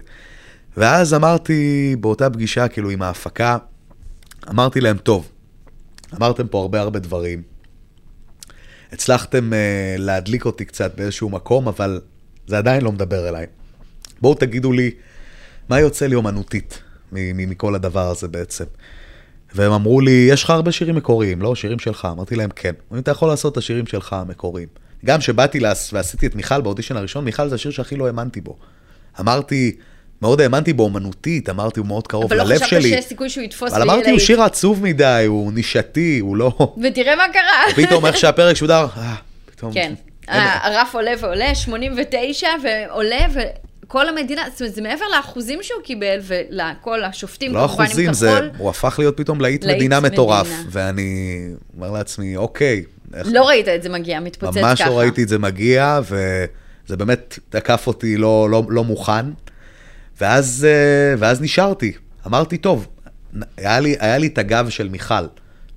[0.77, 3.59] ואז אמרתי, באותה פגישה, כאילו, עם ההפקה,
[4.49, 5.29] אמרתי להם, טוב,
[6.17, 7.43] אמרתם פה הרבה הרבה דברים.
[8.93, 12.01] הצלחתם uh, להדליק אותי קצת באיזשהו מקום, אבל
[12.47, 13.47] זה עדיין לא מדבר אליי.
[14.21, 14.91] בואו תגידו לי,
[15.69, 18.65] מה יוצא לי אומנותית מכל הדבר הזה בעצם?
[19.55, 21.55] והם אמרו לי, יש לך הרבה שירים מקוריים, לא?
[21.55, 22.09] שירים שלך.
[22.13, 22.73] אמרתי להם, כן.
[22.93, 24.69] אם אתה יכול לעשות את השירים שלך המקוריים.
[25.05, 25.61] גם כשבאתי.
[25.93, 28.57] ועשיתי את מיכל באודישן הראשון, מיכל זה השיר שהכי לא האמנתי בו.
[29.21, 29.77] אמרתי,
[30.23, 32.89] מאוד האמנתי בו אומנותית, אמרתי, הוא מאוד קרוב אבל לא ללב חשבת שלי.
[32.89, 34.19] שיש סיכוי שהוא יתפוס אבל אמרתי, הוא.
[34.19, 36.75] שיר עצוב מדי, הוא נישתי, הוא לא...
[36.83, 37.85] ותראה מה קרה.
[37.87, 39.15] פתאום איך שהפרק שודר, אה,
[39.47, 39.73] פתאום...
[39.73, 39.95] כן.
[40.29, 43.27] הרף עולה ועולה, 89, ועולה,
[43.89, 48.05] וכל המדינה, זאת אומרת, זה מעבר לאחוזים שהוא קיבל, ולכל השופטים, לא כמובן, עם אחוזים,
[48.07, 48.15] כחול.
[48.15, 50.47] זה, הוא הפך להיות פתאום להיט מדינה מטורף.
[50.47, 50.63] מדינה.
[50.71, 51.39] ואני
[51.77, 54.67] אומר לעצמי, אוקיי, איך- לא ראית את זה מגיע, מתפוצץ ככה.
[54.69, 59.27] ממש לא ראיתי את זה מגיע, וזה באמת תקף אותי לא, לא, לא מוכן.
[60.21, 61.93] ואז, אה, ואז נשארתי.
[62.27, 62.87] אמרתי, טוב,
[63.57, 65.15] היה לי, היה לי את הגב של מיכל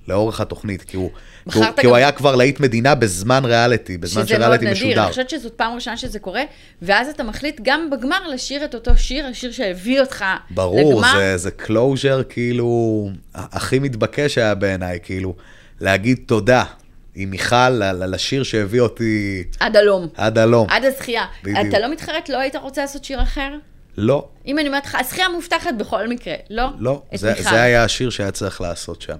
[0.08, 1.10] לאורך התוכנית, כי הוא,
[1.50, 4.88] כי הוא, כי הוא היה כבר להיט מדינה בזמן ריאליטי, בזמן שזה מאוד שריאליטי נדיר,
[4.88, 5.02] משודר.
[5.02, 6.42] אני חושבת שזאת פעם ראשונה שזה קורה,
[6.82, 11.12] ואז אתה מחליט גם בגמר לשיר את אותו שיר, השיר שהביא אותך ברור, לגמר.
[11.18, 15.34] זה, זה closure כאילו הכי מתבקש היה בעיניי, כאילו,
[15.80, 16.64] להגיד תודה
[17.14, 20.66] עם מיכל לשיר שהביא אותי עד הלום, עד הלום.
[20.70, 21.24] עד הזכייה.
[21.42, 21.58] בדיוק.
[21.68, 22.28] אתה לא מתחרט?
[22.28, 23.48] לא היית רוצה לעשות שיר אחר?
[23.96, 26.64] לא, אם אני אומרת לך, הזכייה מובטחת בכל מקרה, לא?
[26.78, 27.42] לא, זה, מיכל.
[27.42, 29.16] זה היה השיר שהיה צריך לעשות שם.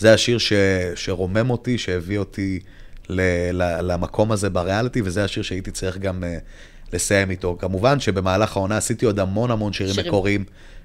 [0.00, 0.52] זה השיר ש,
[0.94, 2.60] שרומם אותי, שהביא אותי
[3.08, 3.20] ל,
[3.52, 7.56] ל, למקום הזה בריאליטי, וזה השיר שהייתי צריך גם uh, לסיים איתו.
[7.58, 10.08] כמובן שבמהלך העונה עשיתי עוד המון המון שירים, שירים.
[10.08, 10.44] מקוריים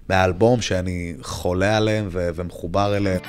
[0.09, 3.19] מהאלבום שאני חולה עליהם ו, ומחובר אליהם.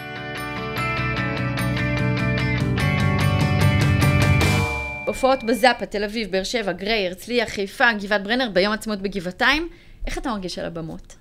[5.07, 9.69] הופעות בזאפה, תל אביב, באר שבע, גריי, הרצליה, חיפה, גבעת ברנר, ביום עצמאות בגבעתיים.
[10.07, 11.17] איך אתה מרגיש על הבמות?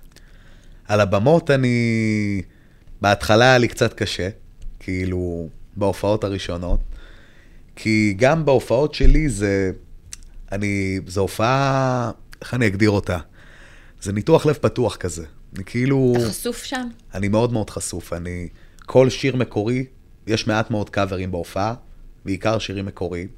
[0.88, 2.42] על הבמות אני...
[3.00, 4.28] בהתחלה היה לי קצת קשה,
[4.86, 6.80] כאילו, בהופעות הראשונות.
[7.76, 9.70] כי גם בהופעות שלי זה...
[10.52, 11.00] אני...
[11.06, 12.10] זו הופעה...
[12.40, 13.18] איך אני אגדיר אותה?
[14.02, 15.24] זה ניתוח לב פתוח כזה.
[15.56, 16.12] אני כאילו...
[16.16, 16.88] אתה חשוף שם?
[17.14, 18.12] אני מאוד מאוד חשוף.
[18.12, 18.48] אני...
[18.86, 19.84] כל שיר מקורי,
[20.26, 21.74] יש מעט מאוד קאברים בהופעה,
[22.24, 23.28] בעיקר שירים מקוריים.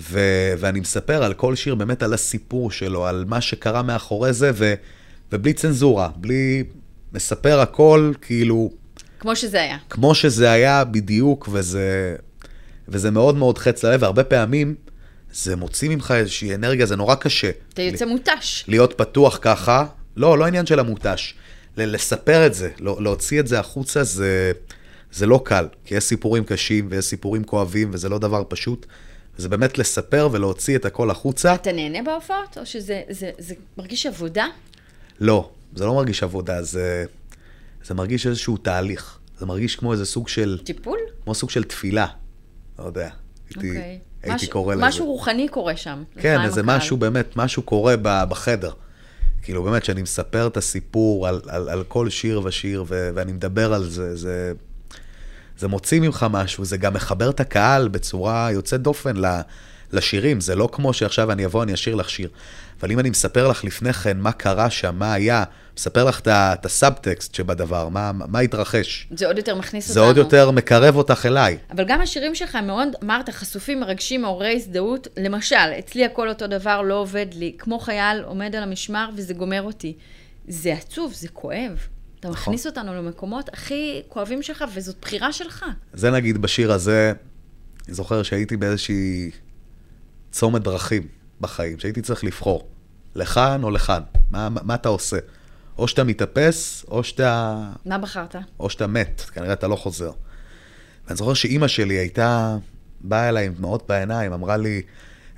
[0.00, 0.20] ו...
[0.58, 4.74] ואני מספר על כל שיר, באמת על הסיפור שלו, על מה שקרה מאחורי זה, ו...
[5.32, 6.64] ובלי צנזורה, בלי...
[7.12, 8.70] מספר הכל כאילו
[9.20, 9.76] כמו שזה היה.
[9.90, 12.16] כמו שזה היה בדיוק, וזה,
[12.88, 14.74] וזה מאוד מאוד חץ ללב, והרבה פעמים
[15.32, 17.50] זה מוציא ממך איזושהי אנרגיה, זה נורא קשה.
[17.74, 18.64] אתה יוצא מותש.
[18.68, 21.34] להיות פתוח ככה, לא, לא עניין של המותש.
[21.76, 24.52] ל- לספר את זה, לא- להוציא את זה החוצה, זה,
[25.12, 25.66] זה לא קל.
[25.84, 28.86] כי יש סיפורים קשים ויש סיפורים כואבים, וזה לא דבר פשוט.
[29.36, 31.54] זה באמת לספר ולהוציא את הכל החוצה.
[31.54, 34.46] אתה נהנה בהופעות, או שזה זה, זה מרגיש עבודה?
[35.20, 37.04] לא, זה לא מרגיש עבודה, זה,
[37.88, 39.18] זה מרגיש איזשהו תהליך.
[39.38, 40.98] זה מרגיש כמו איזה סוג של, טיפול?
[41.24, 42.06] כמו סוג של תפילה.
[42.78, 43.08] לא יודע,
[43.48, 43.98] הייתי, אוקיי.
[44.22, 44.84] הייתי משהו- קורא לזה.
[44.84, 46.02] משהו רוחני קורה שם.
[46.20, 46.76] כן, איזה הקהל.
[46.76, 48.70] משהו באמת, משהו קורה בחדר.
[49.42, 53.74] כאילו באמת, שאני מספר את הסיפור על, על, על כל שיר ושיר, ו, ואני מדבר
[53.74, 54.52] על זה, זה,
[55.58, 59.40] זה מוציא ממך משהו, זה גם מחבר את הקהל בצורה יוצאת דופן ל-
[59.92, 60.40] לשירים.
[60.40, 62.28] זה לא כמו שעכשיו אני אבוא, אני אשיר לך שיר.
[62.80, 65.44] אבל אם אני מספר לך לפני כן מה קרה שם, מה היה,
[65.78, 69.08] מספר לך את הסאבטקסט שבדבר, מה, מה התרחש.
[69.16, 70.06] זה עוד יותר מכניס זה אותנו.
[70.06, 71.58] עוד יותר מקרב אותך אליי.
[71.70, 75.08] אבל גם השירים שלך הם מאוד, אמרת, חשופים, מרגשים, מעוררי הזדהות.
[75.16, 77.54] למשל, אצלי הכל אותו דבר, לא עובד לי.
[77.58, 79.96] כמו חייל עומד על המשמר וזה גומר אותי.
[80.48, 81.86] זה עצוב, זה כואב.
[82.20, 82.42] אתה נכון.
[82.42, 85.64] מכניס אותנו למקומות הכי כואבים שלך, וזאת בחירה שלך.
[85.92, 87.12] זה נגיד בשיר הזה,
[87.86, 89.30] אני זוכר שהייתי באיזושהי
[90.30, 91.06] צומת דרכים
[91.40, 92.68] בחיים, שהייתי צריך לבחור,
[93.14, 95.18] לכאן או לכאן, מה, מה, מה אתה עושה?
[95.78, 98.36] או שאתה מתאפס, או שאתה, מה בחרת?
[98.60, 100.10] או שאתה מת, כנראה אתה לא חוזר.
[101.06, 102.56] ואני זוכר שאימא שלי הייתה,
[103.00, 104.82] באה אליי עם דמעות בעיניים, אמרה לי,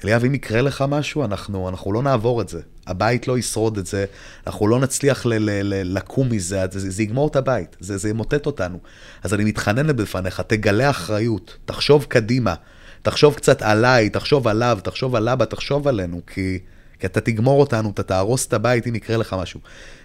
[0.05, 2.61] אליאב, אם יקרה לך משהו, אנחנו, אנחנו לא נעבור את זה.
[2.87, 4.05] הבית לא ישרוד את זה,
[4.47, 8.09] אנחנו לא נצליח ל- ל- ל- לקום מזה, זה, זה יגמור את הבית, זה, זה
[8.09, 8.79] ימוטט אותנו.
[9.23, 12.55] אז אני מתחננת בפניך, תגלה אחריות, תחשוב קדימה,
[13.03, 16.59] תחשוב קצת עליי, תחשוב עליו, תחשוב על אבא, תחשוב עלינו, כי,
[17.01, 19.61] כי אתה תגמור אותנו, אתה תהרוס את הבית אם יקרה לך משהו.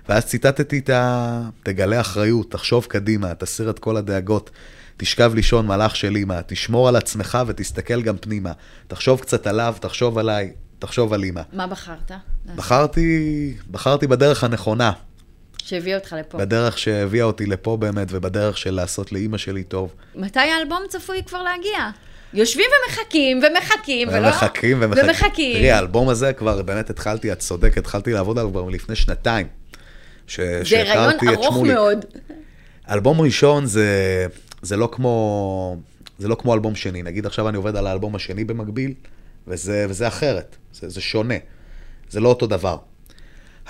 [0.10, 1.41] ואז ציטטתי את ה...
[1.63, 4.49] תגלה אחריות, תחשוב קדימה, תסיר את כל הדאגות.
[4.97, 8.51] תשכב לישון מלאך של אמא, תשמור על עצמך ותסתכל גם פנימה.
[8.88, 11.41] תחשוב קצת עליו, תחשוב עליי, תחשוב על אמא.
[11.53, 12.12] מה בחרת?
[12.55, 14.91] בחרתי, בחרתי בדרך הנכונה,
[15.65, 16.38] שהביא אותך לפה.
[16.38, 19.93] בדרך שהביאה אותי לפה באמת, ובדרך של לעשות לאימא שלי טוב.
[20.15, 21.89] מתי האלבום צפוי כבר להגיע?
[22.33, 24.27] יושבים ומחכים, ומחכים, ולא...
[24.27, 25.05] ומחכים ומחכים.
[25.05, 25.57] ומחכים.
[25.57, 29.47] תראי, האלבום הזה כבר באמת התחלתי, את צודקת, התחלתי לעבוד עליו כבר לפני שנתיים.
[30.27, 31.63] ש- זה רעיון ארוך.
[31.63, 32.05] מאוד.
[32.89, 33.88] אלבום ראשון זה,
[34.61, 35.77] זה, לא כמו,
[36.19, 37.03] זה לא כמו אלבום שני.
[37.03, 38.93] נגיד עכשיו אני עובד על האלבום השני במקביל,
[39.47, 41.35] וזה, וזה אחרת, זה, זה שונה.
[42.09, 42.77] זה לא אותו דבר.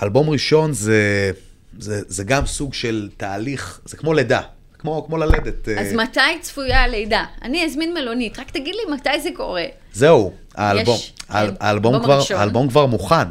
[0.02, 1.30] אלבום ראשון זה,
[1.78, 4.40] זה, זה גם סוג של תהליך, זה כמו לידה,
[4.86, 5.68] כמו, כמו ללדת.
[5.68, 7.24] אז אה, מתי צפויה הלידה?
[7.42, 9.64] אני אזמין מלונית, רק תגיד לי מתי זה קורה.
[9.92, 12.36] זהו, האלבום, יש, האל, האלבום, אלבום כבר.
[12.36, 13.28] האלבום כבר מוכן,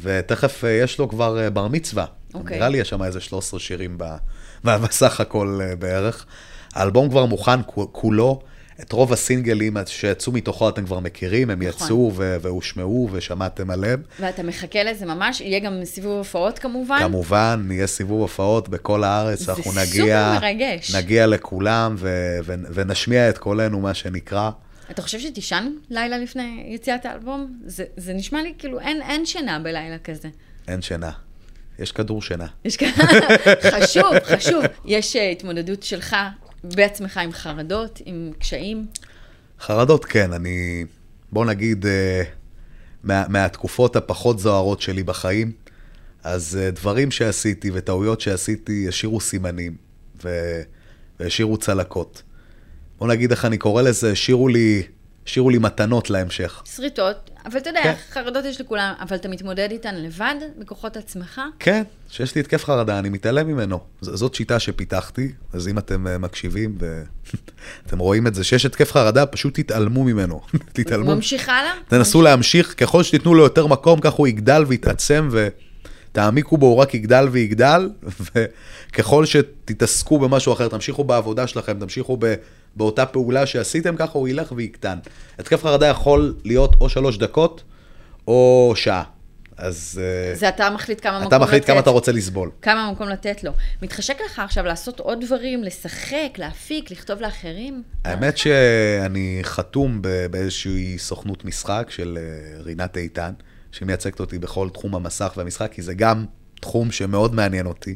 [0.00, 2.04] ותכף אה, יש לו כבר אה, בר מצווה.
[2.34, 2.56] אוקיי.
[2.56, 4.04] נראה לי יש שם איזה 13 שירים ב,
[4.64, 6.26] בסך הכל בערך.
[6.74, 8.40] האלבום כבר מוכן כו- כולו,
[8.80, 11.86] את רוב הסינגלים שיצאו מתוכו אתם כבר מכירים, הם נכון.
[11.86, 14.02] יצאו והושמעו ושמעתם עליהם.
[14.20, 16.98] ואתה מחכה לזה ממש, יהיה גם סיבוב הופעות כמובן.
[16.98, 20.94] כמובן, יהיה סיבוב הופעות בכל הארץ, זה אנחנו סופר נגיע, מרגש.
[20.94, 24.50] נגיע לכולם ו- ו- ונשמיע את קולנו, מה שנקרא.
[24.90, 27.58] אתה חושב שתישן לילה לפני יציאת האלבום?
[27.66, 30.28] זה, זה נשמע לי כאילו אין, אין שינה בלילה כזה.
[30.68, 31.10] אין שינה.
[31.78, 32.46] יש כדור שינה.
[32.64, 32.88] יש כאן,
[33.80, 34.64] חשוב, חשוב.
[34.84, 36.16] יש uh, התמודדות שלך
[36.64, 38.86] בעצמך עם חרדות, עם קשיים.
[39.60, 40.84] חרדות, כן, אני,
[41.32, 42.22] בוא נגיד, אה,
[43.02, 45.52] מה, מהתקופות הפחות זוהרות שלי בחיים,
[46.24, 49.76] אז אה, דברים שעשיתי וטעויות שעשיתי השאירו סימנים
[51.20, 52.22] והשאירו צלקות.
[52.98, 54.82] בוא נגיד איך אני קורא לזה, השאירו לי,
[55.26, 56.62] השאירו לי מתנות להמשך.
[56.76, 57.94] שריטות, אבל אתה יודע, כן.
[58.10, 61.40] חרדות יש לכולם, אבל אתה מתמודד איתן לבד, בכוחות עצמך?
[61.58, 63.78] כן, כשיש לי התקף חרדה, אני מתעלם ממנו.
[64.00, 68.92] ז- זאת שיטה שפיתחתי, אז אם אתם אה, מקשיבים ואתם רואים את זה, שיש התקף
[68.92, 70.40] חרדה, פשוט תתעלמו ממנו.
[70.72, 71.14] תתעלמו.
[71.14, 71.72] ממשיך הלאה?
[71.88, 75.28] תנסו להמשיך, ככל שתיתנו לו יותר מקום, כך הוא יגדל ויתעצם,
[76.10, 77.90] ותעמיקו בו, הוא רק יגדל ויגדל,
[78.90, 82.34] וככל שתתעסקו במשהו אחר, תמשיכו בעבודה שלכם, תמשיכו ב,
[82.76, 84.98] באותה פעולה שעשיתם, ככה הוא ילך ויקטן.
[85.38, 87.62] התקף חרדה יכול להיות או שלוש דקות,
[88.28, 89.02] או שעה.
[89.56, 91.46] אז אה, זה אתה מחליט כמה מקום אתה לתת.
[91.46, 92.50] מחליט כמה אתה רוצה לסבול.
[92.62, 93.52] כמה מקום לתת לו.
[93.82, 97.82] מתחשק לך עכשיו לעשות עוד דברים, לשחק, להפיק, לכתוב לאחרים?
[98.04, 103.32] האמת שאני חתום באיזושהי סוכנות משחק של אה, רינת איתן,
[103.72, 106.24] שמייצגת אותי בכל תחום המסך והמשחק, כי זה גם
[106.60, 107.94] תחום שמאוד מעניין אותי.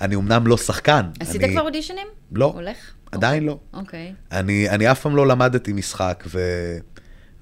[0.00, 1.10] אני אמנם לא שחקן.
[1.20, 1.52] עשית אני...
[1.52, 2.06] כבר אודישנים?
[2.32, 2.76] לא, הולך?
[3.16, 3.58] עדיין לא.
[3.74, 4.12] אוקיי.
[4.32, 6.40] אני, אני אף פעם לא למדתי משחק, ו...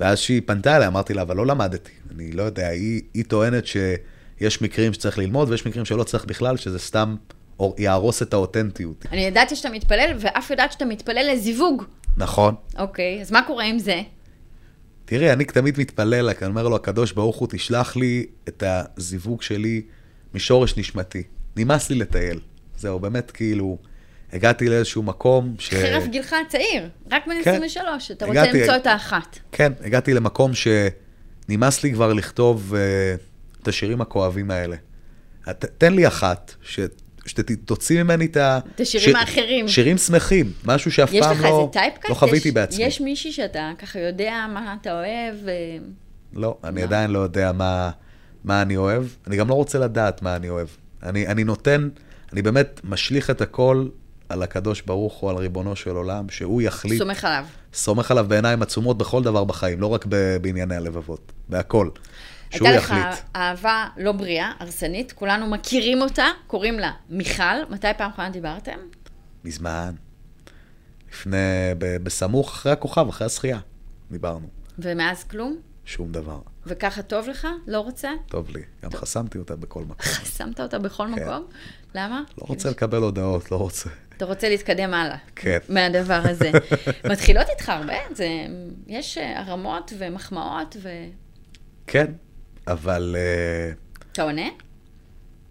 [0.01, 1.91] ואז שהיא פנתה אליי, אמרתי לה, אבל לא למדתי.
[2.15, 6.57] אני לא יודע, היא, היא טוענת שיש מקרים שצריך ללמוד, ויש מקרים שלא צריך בכלל,
[6.57, 7.17] שזה סתם
[7.59, 9.07] או- יהרוס את האותנטיות.
[9.13, 11.83] אני ידעתי שאתה מתפלל, ואף יודעת שאתה מתפלל לזיווג.
[12.17, 12.55] נכון.
[12.79, 14.03] אוקיי, אז מה קורה עם זה?
[15.05, 19.83] תראי, אני תמיד מתפלל, אני אומר לו, הקדוש ברוך הוא, תשלח לי את הזיווג שלי
[20.35, 21.23] משורש נשמתי.
[21.57, 22.41] נמאס לי לטייל.
[22.77, 23.79] זהו, באמת, כאילו,
[24.35, 25.75] הגעתי לאיזשהו מקום ש...
[25.75, 27.51] חרף גילך הצעיר, רק בן כן.
[27.51, 29.39] 23, אתה רוצה הגעתי- למצוא את האחת.
[29.53, 34.77] כן, הגעתי למקום שנמאס לי כבר לכתוב uh, את השירים הכואבים האלה.
[35.49, 36.81] ת, תן לי אחת, ש,
[37.27, 38.59] שתוציא ממני את ה...
[38.75, 39.69] את השירים האחרים.
[39.69, 41.71] שירים שמחים, משהו שאף פעם לא?
[42.09, 42.85] לא חוויתי יש, בעצמי.
[42.85, 45.37] יש מישהי שאתה ככה יודע מה אתה אוהב?
[45.45, 45.51] ו...
[46.33, 46.87] לא, אני מה?
[46.87, 47.91] עדיין לא יודע מה,
[48.45, 49.05] מה אני אוהב.
[49.27, 50.69] אני גם לא רוצה לדעת מה אני אוהב.
[51.03, 51.89] אני, אני נותן,
[52.33, 53.89] אני באמת משליך את הכל
[54.35, 56.99] על הקדוש ברוך הוא, על ריבונו של עולם, שהוא יחליט.
[56.99, 57.45] סומך עליו.
[57.75, 60.07] סומך עליו בעיניים עצומות בכל דבר בחיים, לא רק
[60.41, 61.89] בענייני הלבבות, בהכל.
[62.51, 63.25] שהוא הייתה לך יחליט.
[63.37, 67.65] אהבה לא בריאה, הרסנית, כולנו מכירים אותה, קוראים לה מיכל.
[67.71, 68.79] מתי פעם אחרונה דיברתם?
[69.45, 69.95] מזמן.
[71.13, 71.37] לפני,
[71.79, 73.59] ב- בסמוך אחרי הכוכב, אחרי הזכייה,
[74.11, 74.47] דיברנו.
[74.79, 75.57] ומאז כלום?
[75.85, 76.39] שום דבר.
[76.67, 77.49] וככה טוב לך?
[77.67, 78.11] לא רוצה?
[78.29, 78.63] טוב לי.
[78.85, 80.07] גם חסמתי אותה בכל מקום.
[80.37, 81.23] שמת אותה בכל כן.
[81.23, 81.47] מקום?
[81.95, 82.23] למה?
[82.39, 83.91] לא רוצה לקבל הודעות, לא רוצה.
[84.17, 85.17] אתה רוצה להתקדם הלאה.
[85.37, 85.59] כן.
[85.69, 86.51] מהדבר הזה.
[87.11, 88.29] מתחילות איתך הרבה, זה,
[88.87, 91.17] יש אה, הרמות ומחמאות, ואתה
[91.87, 92.13] כן,
[92.67, 93.17] אבל
[94.19, 94.49] uh, עונה?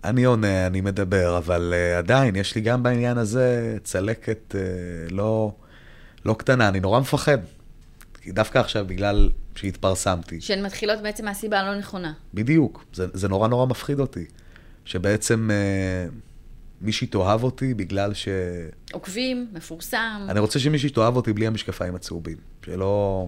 [0.03, 5.53] אני עונה, אני מדבר, אבל uh, עדיין, יש לי גם בעניין הזה צלקת uh, לא,
[6.25, 7.37] לא קטנה, אני נורא מפחד.
[8.27, 12.13] דווקא עכשיו, בגלל שהתפרסמתי, שהן מתחילות בעצם מהסיבה הלא נכונה.
[12.33, 14.25] בדיוק, זה, זה נורא נורא מפחיד אותי.
[14.85, 16.07] שבעצם אה,
[16.83, 18.27] מישהי תאהב אותי בגלל ש...
[18.91, 20.27] עוקבים, מפורסם.
[20.29, 22.37] אני רוצה שמישהי תאהב אותי בלי המשקפיים הצהובים.
[22.65, 23.27] שלא,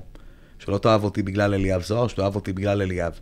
[0.59, 3.19] שלא תאהב אותי בגלל אליאב זוהר, שתאהב אותי בגלל אליאב.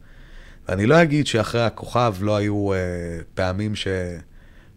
[0.67, 2.77] ואני לא אגיד שאחרי הכוכב לא היו אה,
[3.33, 3.87] פעמים ש,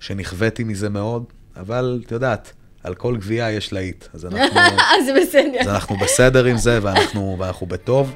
[0.01, 1.25] שנכוויתי מזה מאוד,
[1.57, 4.05] אבל את יודעת, על כל גבייה יש להיט.
[4.15, 4.61] אז אנחנו,
[5.07, 5.61] זה בסדר.
[5.61, 8.15] אז אנחנו בסדר עם זה ואנחנו, ואנחנו בטוב.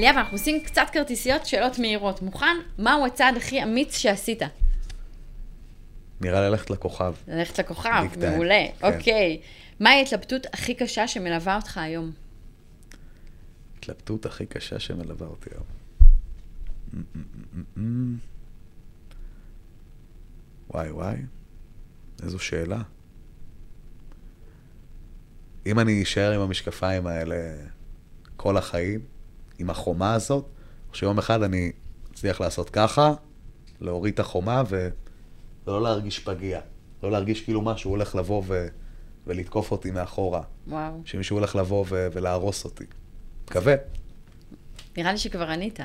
[0.00, 2.22] אליאב, אנחנו עושים קצת כרטיסיות, שאלות מהירות.
[2.22, 2.56] מוכן?
[2.78, 4.42] מהו הצעד הכי אמיץ שעשית?
[6.20, 7.14] נראה ללכת לכוכב.
[7.28, 8.64] ללכת לכוכב, מעולה.
[8.78, 8.92] כן.
[8.92, 9.40] אוקיי.
[9.80, 12.12] מהי ההתלבטות הכי קשה שמלווה אותך היום?
[13.78, 15.66] התלבטות הכי קשה שמלווה אותי היום.
[20.70, 21.16] וואי וואי,
[22.22, 22.82] איזו שאלה.
[25.66, 27.36] אם אני אשאר עם המשקפיים האלה
[28.36, 29.00] כל החיים,
[29.60, 30.44] עם החומה הזאת,
[30.92, 31.72] שיום אחד אני
[32.12, 33.12] אצליח לעשות ככה,
[33.80, 34.88] להוריד את החומה ו...
[35.66, 36.60] ולא להרגיש פגיע.
[37.02, 38.66] לא להרגיש כאילו משהו הולך לבוא ו...
[39.26, 40.42] ולתקוף אותי מאחורה.
[40.66, 41.02] וואו.
[41.04, 42.08] שמישהו הולך לבוא ו...
[42.12, 42.84] ולהרוס אותי.
[43.44, 43.74] מקווה.
[44.96, 45.80] נראה לי שכבר ענית.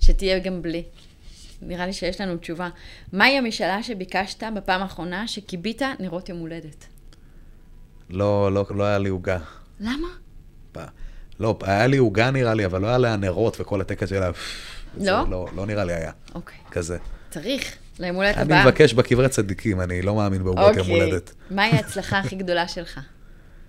[0.00, 0.84] שתהיה גם בלי.
[1.62, 2.68] נראה לי שיש לנו תשובה.
[3.12, 6.86] מהי המשאלה שביקשת בפעם האחרונה שכיבית נרות יום הולדת?
[8.10, 9.38] לא, לא, לא היה לי עוגה.
[9.80, 10.08] למה?
[11.42, 14.30] לא, היה לי עוגה נראה לי, אבל לא היה לה נרות וכל הטקס שלה.
[15.00, 15.24] לא?
[15.30, 15.46] לא?
[15.56, 16.58] לא נראה לי היה אוקיי.
[16.70, 16.98] כזה.
[17.30, 17.76] צריך.
[17.98, 18.62] ליום הולדת אני הבא.
[18.64, 21.32] מבקש בקברי צדיקים, אני לא מאמין בעוגות יום הולדת.
[21.50, 23.00] מהי ההצלחה הכי גדולה שלך?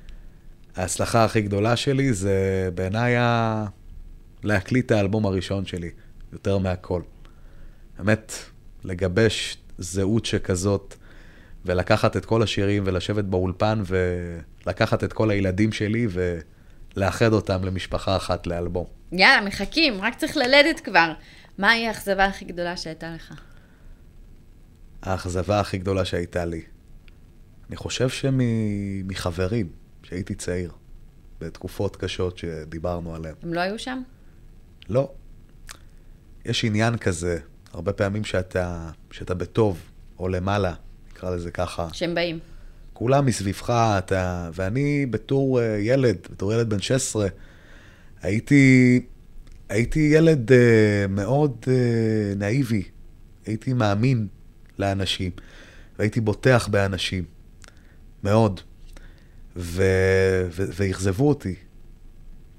[0.75, 2.33] ההצלחה הכי גדולה שלי זה
[2.75, 3.65] בעיניי ה-
[4.43, 5.89] להקליט את האלבום הראשון שלי,
[6.33, 7.01] יותר מהכל.
[7.97, 8.33] באמת,
[8.83, 10.95] לגבש זהות שכזאת,
[11.65, 13.83] ולקחת את כל השירים ולשבת באולפן
[14.65, 16.07] ולקחת את כל הילדים שלי
[16.95, 18.85] ולאחד אותם למשפחה אחת לאלבום.
[19.11, 21.13] יאללה, מחכים, רק צריך ללדת כבר.
[21.57, 23.33] מהי האכזבה הכי גדולה שהייתה לך?
[25.01, 26.61] האכזבה הכי גדולה שהייתה לי.
[27.69, 29.69] אני חושב שמחברים,
[30.03, 30.71] שהייתי צעיר,
[31.41, 33.35] בתקופות קשות שדיברנו עליהן.
[33.43, 34.01] הם לא היו שם?
[34.89, 35.11] לא.
[36.45, 37.39] יש עניין כזה,
[37.73, 39.81] הרבה פעמים שאתה, שאתה בטוב,
[40.19, 40.73] או למעלה,
[41.11, 41.87] נקרא לזה ככה.
[41.93, 42.39] שהם באים.
[43.03, 44.49] כולם מסביבך, אתה...
[44.53, 47.27] ואני בתור uh, ילד, בתור ילד בן 16,
[48.21, 49.01] הייתי,
[49.69, 50.55] הייתי ילד uh,
[51.09, 51.67] מאוד uh,
[52.35, 52.83] נאיבי.
[53.45, 54.27] הייתי מאמין
[54.79, 55.31] לאנשים,
[55.99, 57.23] והייתי בוטח באנשים.
[58.23, 58.59] מאוד.
[59.55, 59.83] ו...
[60.51, 60.63] ו...
[60.75, 61.55] ואכזבו אותי.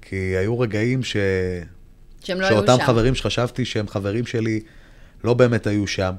[0.01, 1.17] כי היו רגעים ש...
[2.23, 2.85] שהם לא היו שאותם שם.
[2.85, 4.59] חברים שחשבתי שהם חברים שלי,
[5.23, 6.13] לא באמת היו שם.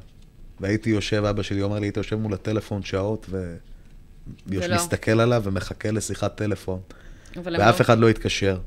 [0.61, 3.57] והייתי יושב, אבא שלי אומר לי, היית יושב מול הטלפון שעות, ו...
[4.47, 4.77] ולא.
[4.77, 6.81] מסתכל עליו ומחכה לשיחת טלפון.
[7.37, 7.85] ואף לא.
[7.85, 8.59] אחד לא התקשר.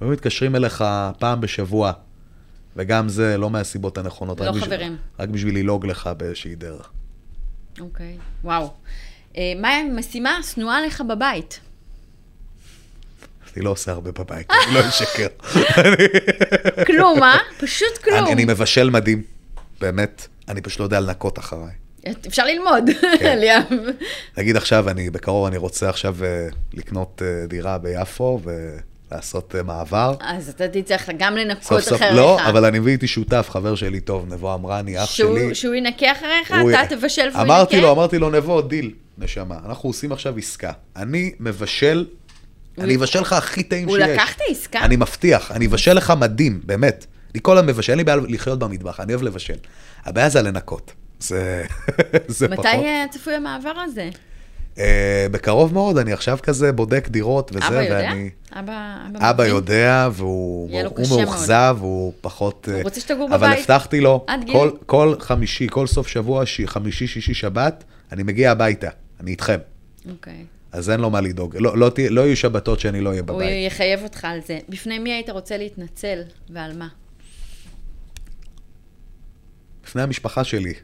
[0.00, 0.84] היו מתקשרים אליך
[1.18, 1.92] פעם בשבוע,
[2.76, 4.40] וגם זה לא מהסיבות הנכונות.
[4.40, 4.96] לא רק חברים.
[5.18, 6.90] רק בשביל ללעוג לך באיזושהי דרך.
[7.80, 8.72] אוקיי, וואו.
[9.36, 11.60] אה, מהי המשימה השנואה לך בבית?
[13.56, 15.26] אני לא עושה הרבה בבית, אני לא אשקר.
[16.86, 17.38] כלום, אה?
[17.60, 18.18] פשוט כלום.
[18.18, 19.22] אני אני מבשל מדהים,
[19.80, 20.26] באמת.
[20.48, 21.72] אני פשוט לא יודע לנקות אחריי.
[22.28, 23.26] אפשר ללמוד, כן.
[23.32, 23.62] אליאב.
[24.38, 28.40] נגיד עכשיו, אני, בקרוב אני רוצה עכשיו אה, לקנות אה, דירה ביפו,
[29.12, 30.14] לעשות אה, מעבר.
[30.20, 32.14] אז אתה תצטרך גם לנקות סוף סוף, אחריך.
[32.16, 35.54] לא, אבל אני מביא איתי שותף, חבר שלי טוב, נבו אמרני, אח שהוא- שלי.
[35.54, 37.42] שהוא ינקה אחריך, הוא- אתה תבשל והוא ינקה?
[37.42, 40.72] אמרתי לו, אמרתי לו, נבו, דיל, נשמה, אנחנו עושים עכשיו עסקה.
[40.96, 42.06] אני מבשל,
[42.78, 44.08] אני אבשל לך הכי טעים הוא שיש.
[44.08, 44.80] לקח את העסקה?
[44.80, 47.06] אני מבטיח, אני אבשל לך מדהים, באמת.
[47.34, 49.56] אני כל היום מבשל, אין לי בעיה לחיות במטבח, אני אוהב לבשל.
[50.04, 50.92] הבעיה זה לנקות.
[51.28, 51.64] זה,
[52.28, 52.66] זה פחות.
[52.66, 54.10] מתי אה, צפוי המעבר הזה?
[54.78, 57.94] אה, בקרוב מאוד, אני עכשיו כזה בודק דירות וזה, אבא יודע?
[58.08, 58.30] ואני...
[58.52, 59.54] אבא אבא אבא מבין?
[59.56, 61.08] יודע, והוא הוא.
[61.24, 62.68] מאוכזב, הוא פחות...
[62.68, 63.58] הוא אה, רוצה שתגור אבל בבית.
[63.58, 64.26] הבטחתי לו.
[64.52, 68.88] כל, כל חמישי, כל סוף שבוע, ש- חמישי, שישי, שבת, אני מגיע הביתה,
[69.20, 69.58] אני איתכם.
[70.10, 70.44] אוקיי.
[70.72, 71.56] אז אין לו מה לדאוג.
[71.60, 73.66] לא, לא, תהיה- לא יהיו שבתות שאני לא אהיה הוא בבית.
[73.66, 74.58] יחייב אותך על זה.
[74.68, 76.88] בפני מי היית רוצה להתנצל ועל מה?
[79.86, 80.74] לפני המשפחה שלי,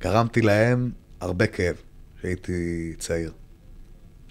[0.00, 0.90] גרמתי להם
[1.20, 1.76] הרבה כאב
[2.18, 3.32] כשהייתי צעיר.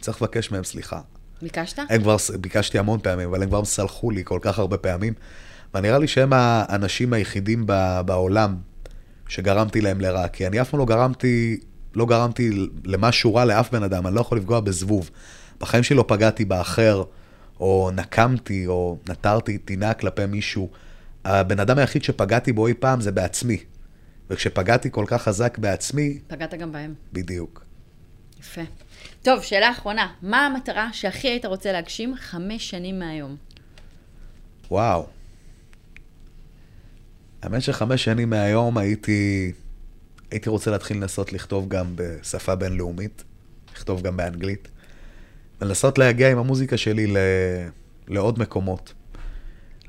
[0.02, 1.02] צריך לבקש מהם סליחה.
[1.42, 1.80] ביקשת?
[1.90, 5.14] הם כבר, ביקשתי המון פעמים, אבל הם כבר סלחו לי כל כך הרבה פעמים.
[5.74, 8.56] ונראה לי שהם האנשים היחידים ב- בעולם
[9.28, 10.28] שגרמתי להם לרע.
[10.28, 11.60] כי אני אף פעם לא גרמתי,
[11.96, 15.10] לא גרמתי למשהו רע לאף בן אדם, אני לא יכול לפגוע בזבוב.
[15.60, 17.04] בחיים שלי לא פגעתי באחר,
[17.60, 20.70] או נקמתי, או נטרתי טינה כלפי מישהו.
[21.26, 23.58] הבן אדם היחיד שפגעתי בו אי פעם זה בעצמי.
[24.30, 26.94] וכשפגעתי כל כך חזק בעצמי, פגעת גם בהם.
[27.14, 27.66] בדיוק.
[28.40, 28.62] יפה.
[29.22, 30.14] טוב, שאלה אחרונה.
[30.22, 33.36] מה המטרה שהכי היית רוצה להגשים חמש שנים מהיום?
[34.72, 35.08] וואו.
[37.42, 39.52] האמת שחמש שנים מהיום הייתי,
[40.32, 43.24] הייתי רוצה להתחיל לנסות לכתוב גם בשפה בינלאומית,
[43.74, 44.68] לכתוב גם באנגלית,
[45.62, 47.18] ולנסות להגיע עם המוזיקה שלי ל...
[48.08, 48.94] לעוד מקומות,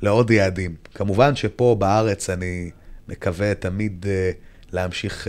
[0.03, 0.76] לעוד יעדים.
[0.95, 2.70] כמובן שפה בארץ אני
[3.09, 4.36] מקווה תמיד uh,
[4.72, 5.28] להמשיך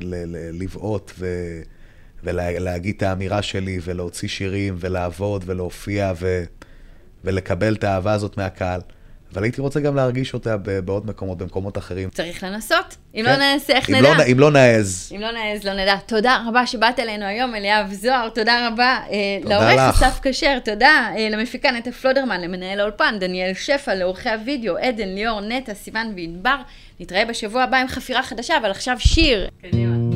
[0.00, 1.26] ל- לבעוט ו...
[2.24, 6.44] ולהגיד את האמירה שלי, ולהוציא שירים, ולעבוד, ולהופיע, ו...
[7.24, 8.80] ולקבל את האהבה הזאת מהקהל.
[9.34, 12.10] אבל הייתי רוצה גם להרגיש אותה בעוד מקומות, במקומות אחרים.
[12.10, 12.96] צריך לנסות.
[13.14, 13.30] אם כן.
[13.30, 14.14] לא ננסה, איך אם נדע?
[14.18, 15.12] לא, אם לא נעז.
[15.16, 15.96] אם לא נעז, לא נדע.
[16.06, 18.98] תודה רבה שבאת אלינו היום, אליאב זוהר, תודה רבה.
[19.10, 20.02] אה, תודה לעורך לך.
[20.02, 25.40] אסף כשר, תודה אה, למפיקה נטע פלודרמן, למנהל האולפן, דניאל שפע, לעורכי הוידאו, עדן, ליאור,
[25.40, 26.56] נטע, סיוון וענבר.
[27.00, 29.48] נתראה בשבוע הבא עם חפירה חדשה, אבל עכשיו שיר.
[29.62, 30.09] קדימה.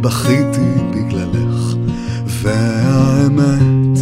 [0.00, 1.74] בכיתי בגללך,
[2.26, 3.98] והאמת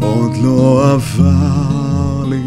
[0.00, 2.42] עוד לא עבר לי.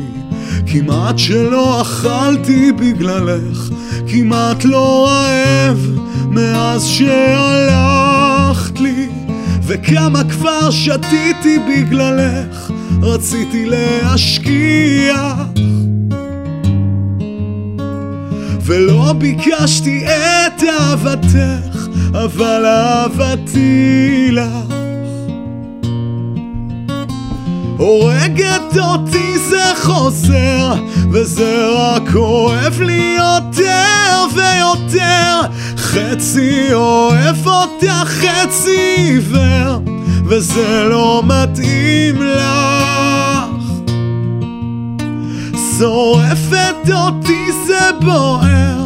[0.67, 3.69] כמעט שלא אכלתי בגללך,
[4.07, 5.87] כמעט לא רעב
[6.29, 9.09] מאז שהלכת לי.
[9.67, 12.71] וכמה כבר שתיתי בגללך,
[13.01, 15.33] רציתי להשקיע.
[18.65, 21.76] ולא ביקשתי את אהבתך,
[22.13, 24.73] אבל אהבתי לך.
[27.77, 30.73] הורגת אותי זה חוזר,
[31.11, 35.41] וזה רק כואב לי יותר ויותר.
[35.77, 39.79] חצי אוהב אותך, חצי עיוור,
[40.25, 43.67] וזה לא מתאים לך.
[45.77, 48.76] שורפת אותי זה בוער,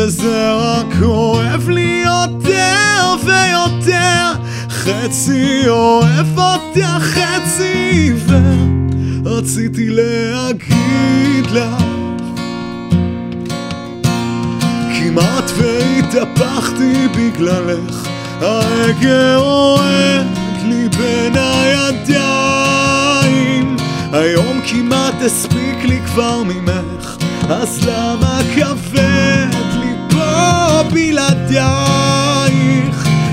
[0.00, 4.32] וזה רק כואב לי יותר ויותר.
[4.70, 8.68] חצי אוהב אותך, חצי עיוור,
[9.24, 11.82] רציתי להגיד לך.
[14.98, 18.08] כמעט והתהפכתי בגללך,
[18.40, 20.26] ההגה רועד
[20.64, 22.86] לי בין הידיים.
[24.12, 27.16] היום כמעט הספיק לי כבר ממך,
[27.48, 29.67] אז למה כבד
[30.92, 32.28] בלעדייך?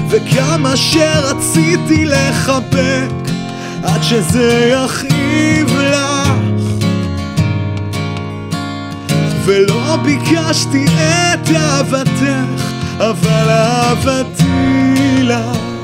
[0.09, 3.31] וכמה שרציתי לחבק,
[3.83, 6.31] עד שזה יכאיב לך.
[9.45, 12.63] ולא ביקשתי את אהבתך,
[12.99, 14.43] אבל אהבתי
[15.23, 15.74] לך.